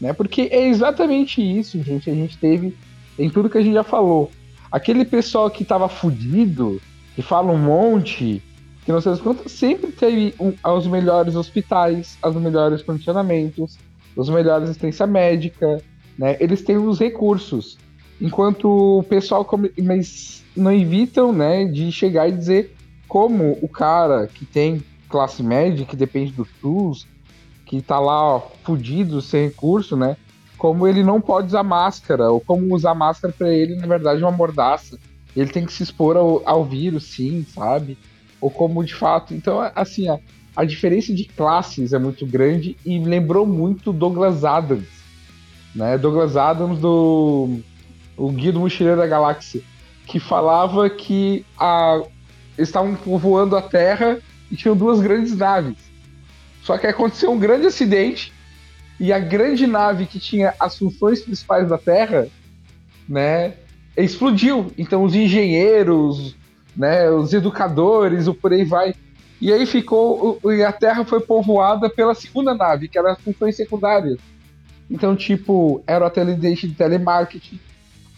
[0.00, 0.14] né?
[0.14, 2.08] Porque é exatamente isso, gente.
[2.08, 2.74] A gente teve
[3.18, 4.30] em tudo que a gente já falou.
[4.70, 6.80] Aquele pessoal que tava fudido,
[7.14, 8.42] que fala um monte,
[8.86, 13.78] que não sei das quantas, sempre teve um- os melhores hospitais, os melhores condicionamentos,
[14.16, 15.76] os melhores assistência médica,
[16.18, 16.38] né?
[16.40, 17.76] Eles têm os recursos.
[18.22, 22.72] Enquanto o pessoal come- mas não evitam, né, de chegar e dizer
[23.08, 27.06] como o cara que tem classe média, que depende do SUS,
[27.66, 30.16] que tá lá, ó, fudido, sem recurso, né?
[30.56, 34.24] Como ele não pode usar máscara, ou como usar máscara pra ele, na verdade, é
[34.24, 34.98] uma mordaça.
[35.34, 37.98] Ele tem que se expor ao, ao vírus, sim, sabe?
[38.40, 39.34] Ou como de fato.
[39.34, 40.18] Então, assim, a,
[40.54, 44.88] a diferença de classes é muito grande e lembrou muito Douglas Adams,
[45.74, 45.98] né?
[45.98, 47.58] Douglas Adams do
[48.24, 49.60] o Guia do Mochileiro da Galáxia,
[50.06, 52.00] que falava que a,
[52.56, 55.76] eles estavam povoando a Terra e tinham duas grandes naves.
[56.62, 58.32] Só que aconteceu um grande acidente
[59.00, 62.28] e a grande nave que tinha as funções principais da Terra,
[63.08, 63.54] né,
[63.96, 64.70] explodiu.
[64.78, 66.36] Então os engenheiros,
[66.76, 68.94] né, os educadores, o por aí vai.
[69.40, 73.56] E aí ficou e a Terra foi povoada pela segunda nave, que era as funções
[73.56, 74.18] secundárias.
[74.88, 77.58] Então, tipo, era o atendente de telemarketing,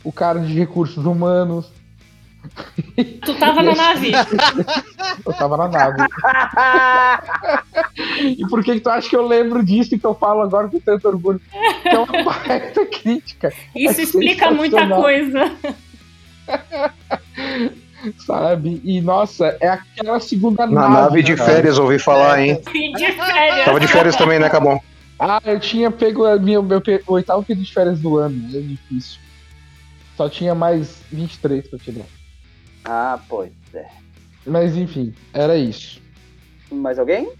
[0.04, 1.72] o cara de recursos humanos.
[3.24, 4.12] Tu tava na nave.
[5.24, 5.96] Eu tava na nave.
[8.20, 10.68] e por que, que tu acha que eu lembro disso e que eu falo agora
[10.68, 11.40] com tanto orgulho?
[11.82, 15.50] Que é uma baita crítica, Isso É explica muita coisa.
[18.26, 18.80] sabe?
[18.84, 20.94] E nossa, é aquela segunda Na nave.
[21.02, 21.50] nave de cara.
[21.50, 22.60] férias, ouvi falar, hein?
[22.66, 23.64] De férias.
[23.64, 24.78] Tava de férias também, né, Cabon?
[25.18, 29.23] Ah, eu tinha pego minha, meu o oitavo período de férias do ano, é difícil.
[30.16, 32.06] Só tinha mais 23 pra tirar.
[32.84, 33.88] Ah, pois é.
[34.46, 36.00] Mas enfim, era isso.
[36.70, 37.32] Mais alguém?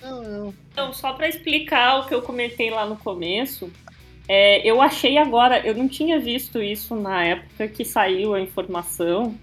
[0.00, 0.54] Não, não.
[0.72, 3.70] Então, só para explicar o que eu comentei lá no começo,
[4.28, 9.34] é, eu achei agora, eu não tinha visto isso na época que saiu a informação.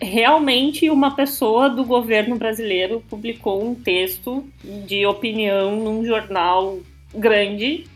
[0.00, 4.44] Realmente, uma pessoa do governo brasileiro publicou um texto
[4.86, 6.80] de opinião num jornal
[7.14, 7.86] grande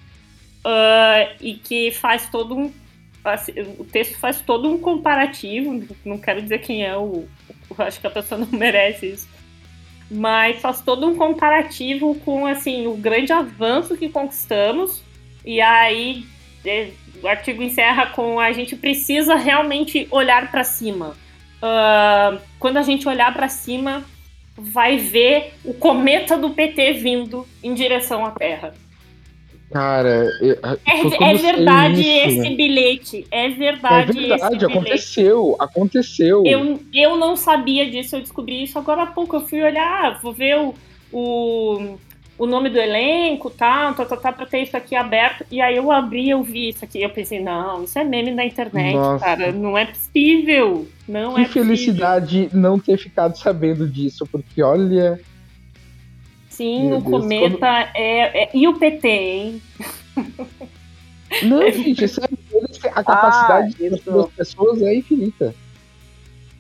[0.64, 2.72] uh, e que faz todo um.
[3.24, 5.82] Assim, o texto faz todo um comparativo.
[6.04, 7.26] Não quero dizer quem é o.
[7.78, 9.28] Acho que a pessoa não merece isso
[10.14, 15.02] mas faz todo um comparativo com assim o grande avanço que conquistamos
[15.42, 16.26] e aí
[16.66, 16.90] é,
[17.22, 21.16] o artigo encerra com a gente precisa realmente olhar para cima.
[21.60, 24.04] Ah, quando a gente olhar para cima,
[24.56, 28.74] vai ver o cometa do PT vindo em direção à Terra.
[29.72, 32.40] Cara, eu- É, é verdade isso.
[32.42, 33.26] esse bilhete.
[33.30, 34.64] É É verdade, esse verdade, bilhete.
[34.72, 36.42] aconteceu, aconteceu.
[36.46, 39.36] Eu, eu não sabia disso, eu descobri isso agora há pouco.
[39.36, 40.74] Eu fui olhar, ah, vou ver o,
[41.12, 41.96] o,
[42.38, 45.44] o nome do elenco, tá, tá, tá, tá, pra ter isso aqui aberto.
[45.50, 47.02] E aí eu abri, eu vi isso aqui.
[47.02, 49.24] Eu pensei, não, isso é meme da internet, Nossa.
[49.24, 49.52] cara.
[49.52, 50.86] Não é possível.
[51.08, 51.64] Não Que é possível.
[51.64, 55.20] felicidade não ter ficado sabendo disso, porque olha.
[56.52, 59.62] Sim, Meu o Deus, cometa é, é- E o PT, hein?
[61.44, 62.38] Não, gente, é sério,
[62.94, 65.54] a capacidade Ah, isso- das pessoas é infinita.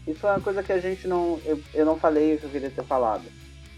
[0.08, 1.38] Isso é uma coisa que a gente não.
[1.44, 3.22] Eu, eu não falei que eu queria ter falado.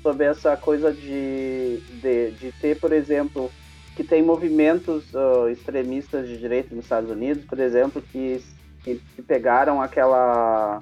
[0.03, 3.51] Sobre essa coisa de, de, de ter, por exemplo,
[3.97, 8.41] que tem movimentos ah, extremistas de direita nos Estados Unidos, por exemplo, que,
[8.85, 10.81] que, que pegaram aquela.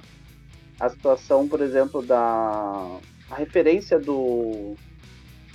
[0.79, 2.97] a situação, por exemplo, da.
[3.31, 4.75] a referência do.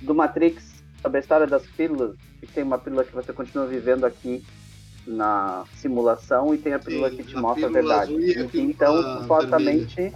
[0.00, 4.04] Do Matrix, sobre a história das pílulas, que tem uma pílula que você continua vivendo
[4.04, 4.44] aqui
[5.06, 8.12] na simulação e tem a pílula Sim, que te a mostra a verdade.
[8.12, 10.12] azul a então, supostamente.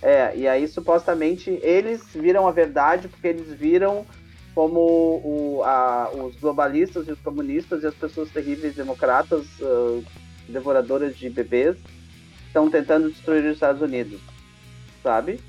[0.00, 4.06] É, e aí supostamente eles viram a verdade porque eles viram
[4.54, 10.00] como o, a- os globalistas e os comunistas e as pessoas terríveis democratas, ah,
[10.48, 11.76] devoradoras de bebês,
[12.46, 14.20] estão tentando destruir os Estados Unidos,
[15.02, 15.40] sabe?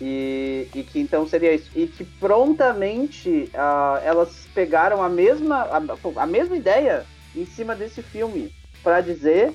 [0.00, 1.70] E, e que então seria isso.
[1.74, 8.02] E que prontamente ah, elas pegaram a mesma, a, a mesma ideia em cima desse
[8.02, 9.52] filme para dizer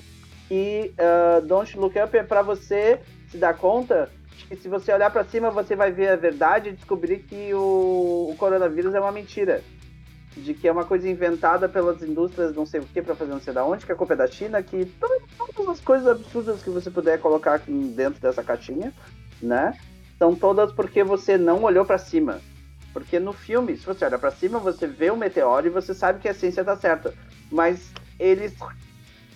[0.48, 4.10] que ah, Don't Look Up é para você se dar conta
[4.48, 8.28] que se você olhar para cima você vai ver a verdade e descobrir que o,
[8.30, 9.62] o coronavírus é uma mentira.
[10.36, 13.40] De que é uma coisa inventada pelas indústrias não sei o que para fazer não
[13.40, 16.70] sei da onde, que a culpa é da China, que todas as coisas absurdas que
[16.70, 18.94] você puder colocar aqui dentro dessa caixinha,
[19.42, 19.78] né?
[20.22, 22.40] São todas porque você não olhou para cima.
[22.92, 26.20] Porque no filme, se você olha para cima, você vê o meteoro e você sabe
[26.20, 27.12] que a ciência tá certa.
[27.50, 28.54] Mas eles,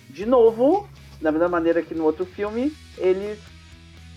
[0.09, 0.87] de novo,
[1.19, 3.37] da mesma maneira que no outro filme, eles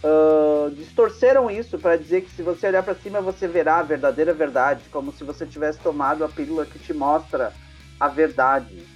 [0.04, 4.32] ah, distorceram isso para dizer que se você olhar para cima você verá a verdadeira
[4.32, 7.52] verdade, como se você tivesse tomado a pílula que te mostra
[7.98, 8.86] a verdade.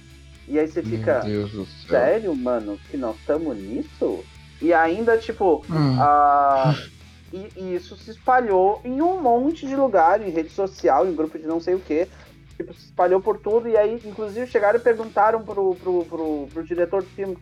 [0.47, 1.89] E aí você fica, Meu Deus do céu.
[1.89, 4.23] sério, mano, que nós estamos nisso?
[4.61, 5.97] E ainda, tipo, Hum.
[5.99, 6.73] ah,
[7.35, 11.37] e, e isso se espalhou em um monte de lugar, em rede social, em grupo
[11.37, 12.07] de não sei o que.
[12.55, 16.63] Tipo, se espalhou por tudo, e aí, inclusive, chegaram e perguntaram pro, pro, pro, pro
[16.63, 17.37] diretor do filme,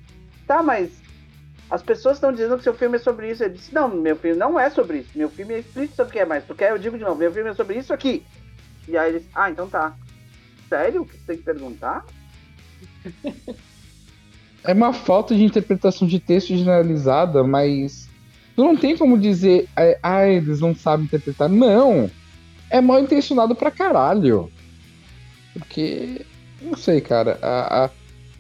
[0.48, 0.90] tá, mas
[1.70, 3.44] as pessoas estão dizendo que seu filme é sobre isso.
[3.44, 5.12] Ele disse, não, meu filme não é sobre isso.
[5.16, 6.72] Meu filme é explícito sobre o que é, mas tu quer?
[6.72, 8.26] Eu digo de novo, meu filme é sobre isso aqui.
[8.88, 9.96] E aí eles, ah, então tá.
[10.68, 11.06] Sério?
[11.06, 12.04] Que você tem que perguntar?
[14.66, 18.08] É uma falta de interpretação de texto generalizada, mas
[18.56, 21.50] tu não tem como dizer, "Ai, ah, eles não sabem interpretar.
[21.50, 22.10] Não!
[22.70, 24.52] É mal intencionado pra caralho.
[25.54, 26.26] Porque,
[26.62, 27.90] não sei, cara, a, a-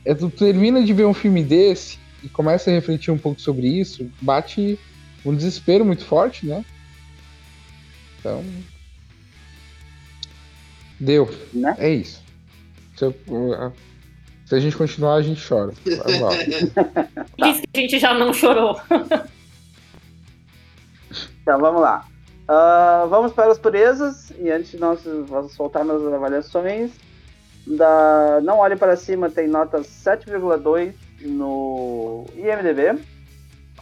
[0.05, 3.68] é, tu termina de ver um filme desse e começa a refletir um pouco sobre
[3.68, 4.80] isso, bate
[5.26, 6.66] um desespero muito forte, né?
[8.20, 8.43] Então.
[10.99, 11.30] Deu.
[11.53, 11.76] Né?
[11.78, 12.22] É isso.
[12.97, 13.72] Se, eu- a-
[14.45, 15.74] se a gente continuar, a gente chora.
[15.86, 16.30] Lá.
[17.51, 18.80] Diz que a gente já não chorou.
[21.43, 22.05] Então vamos lá.
[22.47, 25.01] Ah, vamos para as purezas e antes de nós
[25.51, 26.91] soltarmos as avaliações,
[27.67, 32.99] da Não Olhe Para Cima tem nota 7,2 no IMDB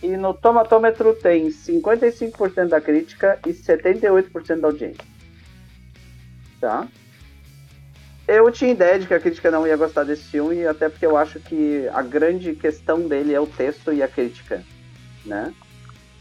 [0.04, 5.06] e no Tomatômetro tem 55% da crítica e 78% da audiência.
[6.60, 6.88] Tá?
[8.28, 11.18] Eu tinha ideia de que a crítica não ia gostar desse filme, até porque eu
[11.18, 14.64] acho que a grande questão dele é o texto e a crítica,
[15.26, 15.54] né?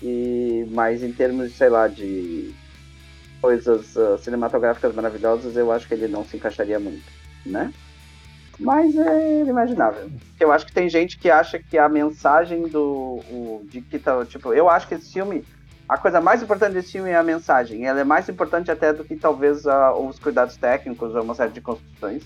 [0.02, 2.54] E mas em termos, sei lá, de
[3.40, 7.04] coisas ah, cinematográficas maravilhosas, eu acho que ele não se encaixaria muito,
[7.44, 7.72] né?
[8.58, 10.10] Mas é imaginável.
[10.38, 12.82] Eu acho que tem gente que acha que a mensagem do
[13.30, 15.44] o, de que tá, tipo, eu acho que esse filme
[15.88, 17.84] a coisa mais importante desse filme é a mensagem.
[17.84, 21.52] Ela é mais importante até do que talvez ah, os cuidados técnicos ou uma série
[21.52, 22.22] de construções.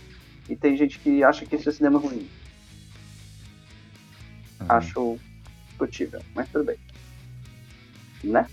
[0.48, 2.28] E tem gente que acha que isso é cinema ruim.
[4.60, 4.66] Uhum.
[4.68, 5.18] Acho
[5.68, 6.76] discutível, mas tudo bem.
[8.24, 8.46] Né?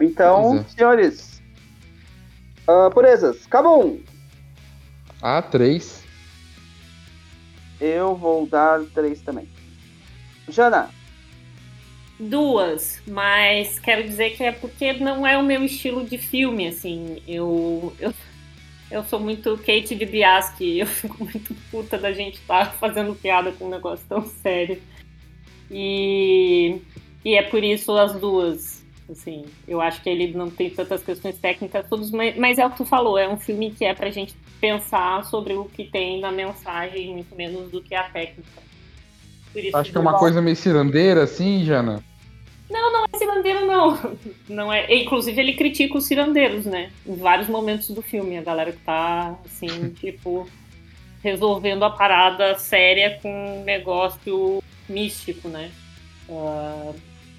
[0.00, 0.68] Então, Pois é.
[0.68, 1.42] senhores.
[2.66, 4.00] ah, purezas, Cabum!
[5.22, 6.04] Ah, três.
[7.80, 9.48] Eu vou dar três também.
[10.48, 10.90] Jana,
[12.18, 17.22] Duas, mas quero dizer que é porque não é o meu estilo de filme, assim.
[17.28, 18.12] Eu, eu,
[18.90, 23.52] eu sou muito Kate de Biaski, eu fico muito puta da gente estar fazendo piada
[23.52, 24.80] com um negócio tão sério.
[25.70, 26.80] E,
[27.24, 28.84] e é por isso as duas.
[29.08, 32.78] Assim, eu acho que ele não tem tantas questões técnicas, todos, mas, é o que
[32.78, 36.32] tu falou, é um filme que é pra gente pensar sobre o que tem na
[36.32, 38.66] mensagem, muito menos do que a técnica.
[39.74, 42.02] Acho que é uma coisa meio cirandeira, assim, Jana.
[42.68, 44.16] não, não é cirandeiro, não.
[44.48, 44.92] Não é.
[44.94, 46.90] Inclusive, ele critica os cirandeiros, né?
[47.06, 48.36] Em vários momentos do filme.
[48.36, 50.48] A galera que tá, assim, tipo,
[51.26, 55.72] resolvendo a parada séria com um negócio místico, né?
[56.30, 56.92] Ah,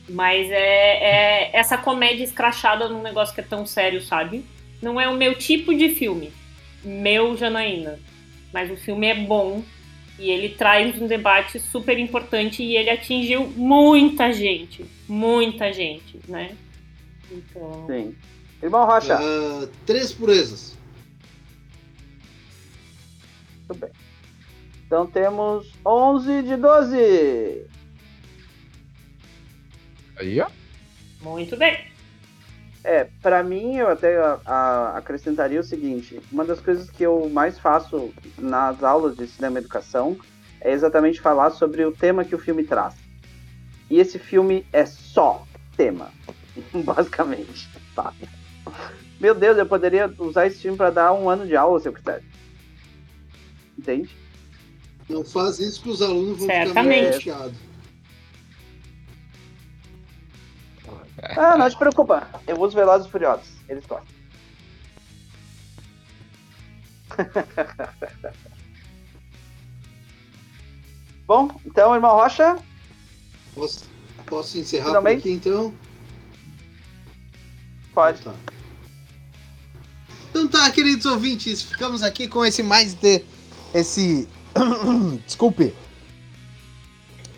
[0.09, 4.43] mas é, é essa comédia escrachada num negócio que é tão sério, sabe?
[4.81, 6.33] Não é o meu tipo de filme.
[6.83, 7.97] Meu Janaína.
[8.53, 9.63] Mas o filme é bom.
[10.19, 14.85] E ele traz um debate super importante e ele atingiu muita gente.
[15.07, 16.55] Muita gente, né?
[17.31, 17.85] Então.
[17.87, 18.15] sim.
[18.61, 20.76] Irmão Rocha, Ah, três purezas.
[23.67, 23.89] Tudo bem.
[24.85, 27.65] Então temos 11 de 12.
[30.19, 30.47] Aí, ó.
[31.21, 31.77] Muito bem.
[32.83, 37.29] É, pra mim, eu até a- a- acrescentaria o seguinte: uma das coisas que eu
[37.29, 40.17] mais faço nas aulas de cinema e educação
[40.61, 42.95] é exatamente falar sobre o tema que o filme traz.
[43.89, 45.45] E esse filme é só
[45.75, 46.11] tema,
[46.73, 48.13] basicamente, tá?
[49.19, 51.93] Meu Deus, eu poderia usar esse filme pra dar um ano de aula se eu
[51.93, 52.25] quisesse.
[53.77, 54.09] Entende?
[55.09, 56.69] Não faz isso que os alunos vão Certamente.
[57.19, 57.57] ficar muito chateados.
[61.35, 62.27] Ah, não te preocupa.
[62.45, 63.47] Eu uso Velozes e Furiosos.
[63.67, 64.07] Eles gostam.
[71.27, 72.57] Bom, então, irmão Rocha,
[73.53, 73.85] Posso,
[74.25, 75.73] posso encerrar por aqui então?
[77.93, 78.21] pode.
[78.21, 78.33] Tá.
[80.29, 83.25] Então tá, queridos ouvintes, ficamos aqui com esse mais de.
[83.73, 84.27] Esse.
[85.25, 85.73] Desculpe.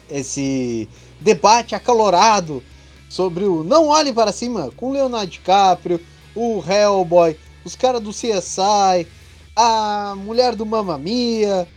[0.10, 2.64] Esse debate acalorado
[3.10, 6.00] sobre o Não Olhe para Cima com Leonardo DiCaprio,
[6.36, 9.08] o Hellboy, os caras do CSI,
[9.56, 11.68] a mulher do Mamma Mia,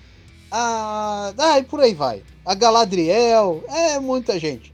[0.51, 1.33] a.
[1.37, 2.23] Ah, e por aí vai.
[2.45, 4.73] A Galadriel, é muita gente.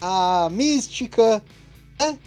[0.00, 1.42] A Mística,
[1.98, 2.18] né?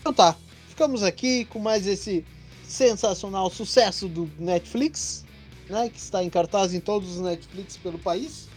[0.00, 0.36] Então tá,
[0.68, 2.24] ficamos aqui com mais esse
[2.66, 5.24] sensacional sucesso do Netflix,
[5.68, 5.88] né?
[5.88, 8.48] Que está em cartaz em todos os Netflix pelo país.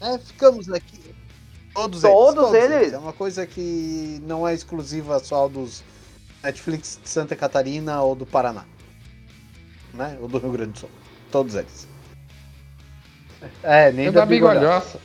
[0.00, 1.14] É, ficamos aqui.
[1.74, 2.92] Todos, Todos eles?
[2.92, 5.82] É uma coisa que não é exclusiva só dos
[6.42, 8.64] Netflix de Santa Catarina ou do Paraná.
[9.92, 10.16] Né?
[10.20, 10.90] Ou do Rio Grande do Sul.
[11.32, 11.88] Todos eles.
[13.62, 15.00] É, nem É da bigodhoça.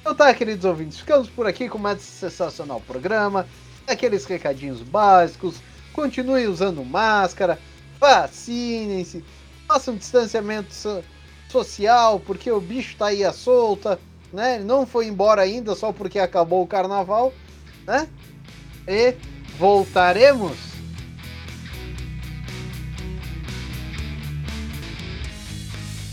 [0.00, 3.46] Então tá, queridos ouvintes, ficamos por aqui com mais sensacional programa.
[3.86, 5.56] Aqueles recadinhos básicos.
[5.92, 7.58] Continue usando máscara.
[8.02, 9.24] Vacinem-se.
[9.68, 11.04] Façam distanciamento so-
[11.48, 13.96] social, porque o bicho tá aí à solta.
[14.32, 14.56] Né?
[14.56, 17.32] Ele não foi embora ainda só porque acabou o carnaval.
[17.86, 18.08] Né?
[18.88, 19.14] E
[19.56, 20.56] voltaremos.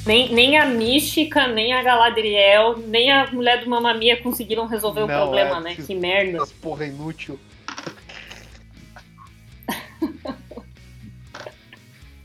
[0.06, 5.02] Nem, nem a Mística, nem a Galadriel, nem a mulher do Mamma Mia conseguiram resolver
[5.02, 5.76] o Não, problema, é, né?
[5.76, 6.44] que- Que merda.
[6.62, 7.40] Porra inútil.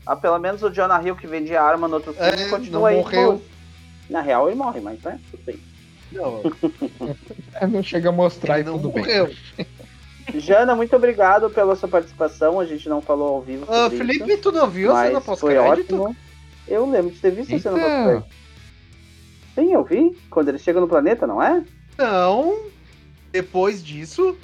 [0.05, 2.85] Ah, pelo menos o Jonah Hill que vendia arma no outro filme É, continua não
[2.87, 2.95] aí.
[2.97, 3.41] morreu.
[4.09, 5.19] Na real ele morre, mas né?
[5.31, 5.59] Tudo bem.
[6.11, 6.41] Não,
[7.59, 9.03] É, não chega a mostrar ele e não tudo bem.
[9.03, 9.31] morreu.
[10.35, 12.59] Jana, muito obrigado pela sua participação.
[12.59, 13.65] A gente não falou ao vivo.
[13.65, 15.95] Sobre Felipe, isso, tu não viu a cena pós-crédito?
[16.01, 16.15] ótimo.
[16.67, 18.25] Eu lembro de ter visto a cena pós-crédito.
[19.55, 20.17] Sim, eu vi.
[20.29, 21.63] Quando ele chega no planeta, não é?
[21.97, 22.57] Não.
[23.31, 24.35] Depois disso,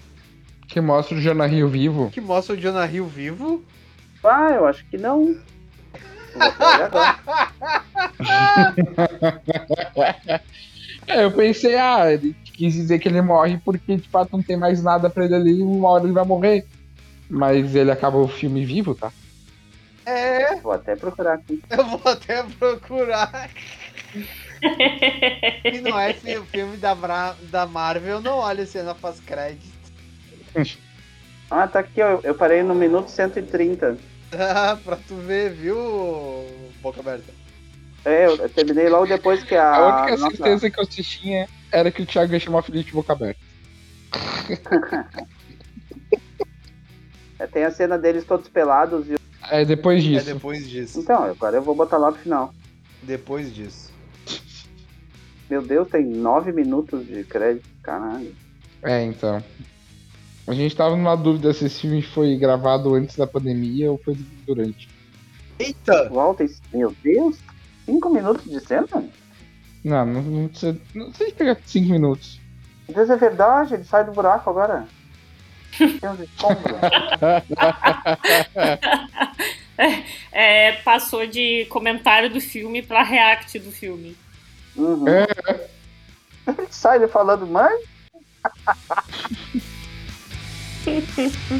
[0.68, 2.10] Que mostra o Jonah Hill vivo.
[2.12, 3.64] que mostra o Jonah Hill vivo.
[4.24, 5.36] Ah, eu acho que não.
[11.08, 14.56] É, eu pensei, ah, ele quis dizer que ele morre porque de fato não tem
[14.58, 16.66] mais nada pra ele ali e uma hora ele vai morrer.
[17.30, 19.12] Mas ele acaba o filme vivo, tá?
[20.06, 21.62] É, Vou até procurar aqui.
[21.70, 23.50] eu vou até procurar.
[24.62, 29.72] E não é fi- filme da, Bra- da Marvel, não olha cena pós-crédito.
[31.50, 32.20] Ah, tá aqui, ó.
[32.24, 33.98] Eu parei no minuto 130.
[34.34, 35.76] Ah, pra tu ver, viu,
[36.82, 37.32] boca aberta?
[38.04, 39.76] É, eu terminei logo depois que a.
[39.76, 42.90] A única nossa- certeza que eu tinha era que o Thiago ia chamar o Felipe
[42.90, 43.40] de boca aberta.
[47.40, 49.08] é, Tem a cena deles todos pelados.
[49.10, 49.16] E...
[49.50, 50.26] É depois É disso.
[50.34, 51.00] depois disso.
[51.00, 52.54] Então, agora eu vou botar lá pro final.
[53.04, 53.92] Depois disso.
[55.50, 57.66] Meu Deus, tem nove minutos de crédito.
[57.84, 58.34] Caralho.
[58.84, 59.44] É, então.
[60.52, 64.16] A gente tava numa dúvida se esse filme foi gravado antes da pandemia ou foi
[64.46, 64.90] durante.
[65.58, 66.10] Eita!
[66.10, 66.44] Volta.
[66.44, 67.38] e- Meu Deus,
[67.86, 68.86] cinco minutos de cena?
[69.84, 70.78] Não, não, não precisa.
[70.94, 72.40] Não sei pegar 5 minutos.
[72.88, 74.86] Meu Deus, é verdade, ele sai do buraco agora.
[75.72, 76.76] Escombros.
[80.32, 84.16] É, passou de comentário do filme pra react do filme.
[84.76, 85.08] Uhum.
[85.08, 85.26] É.
[86.48, 87.72] Ele sai falando, mãe?
[90.84, 91.60] 对对对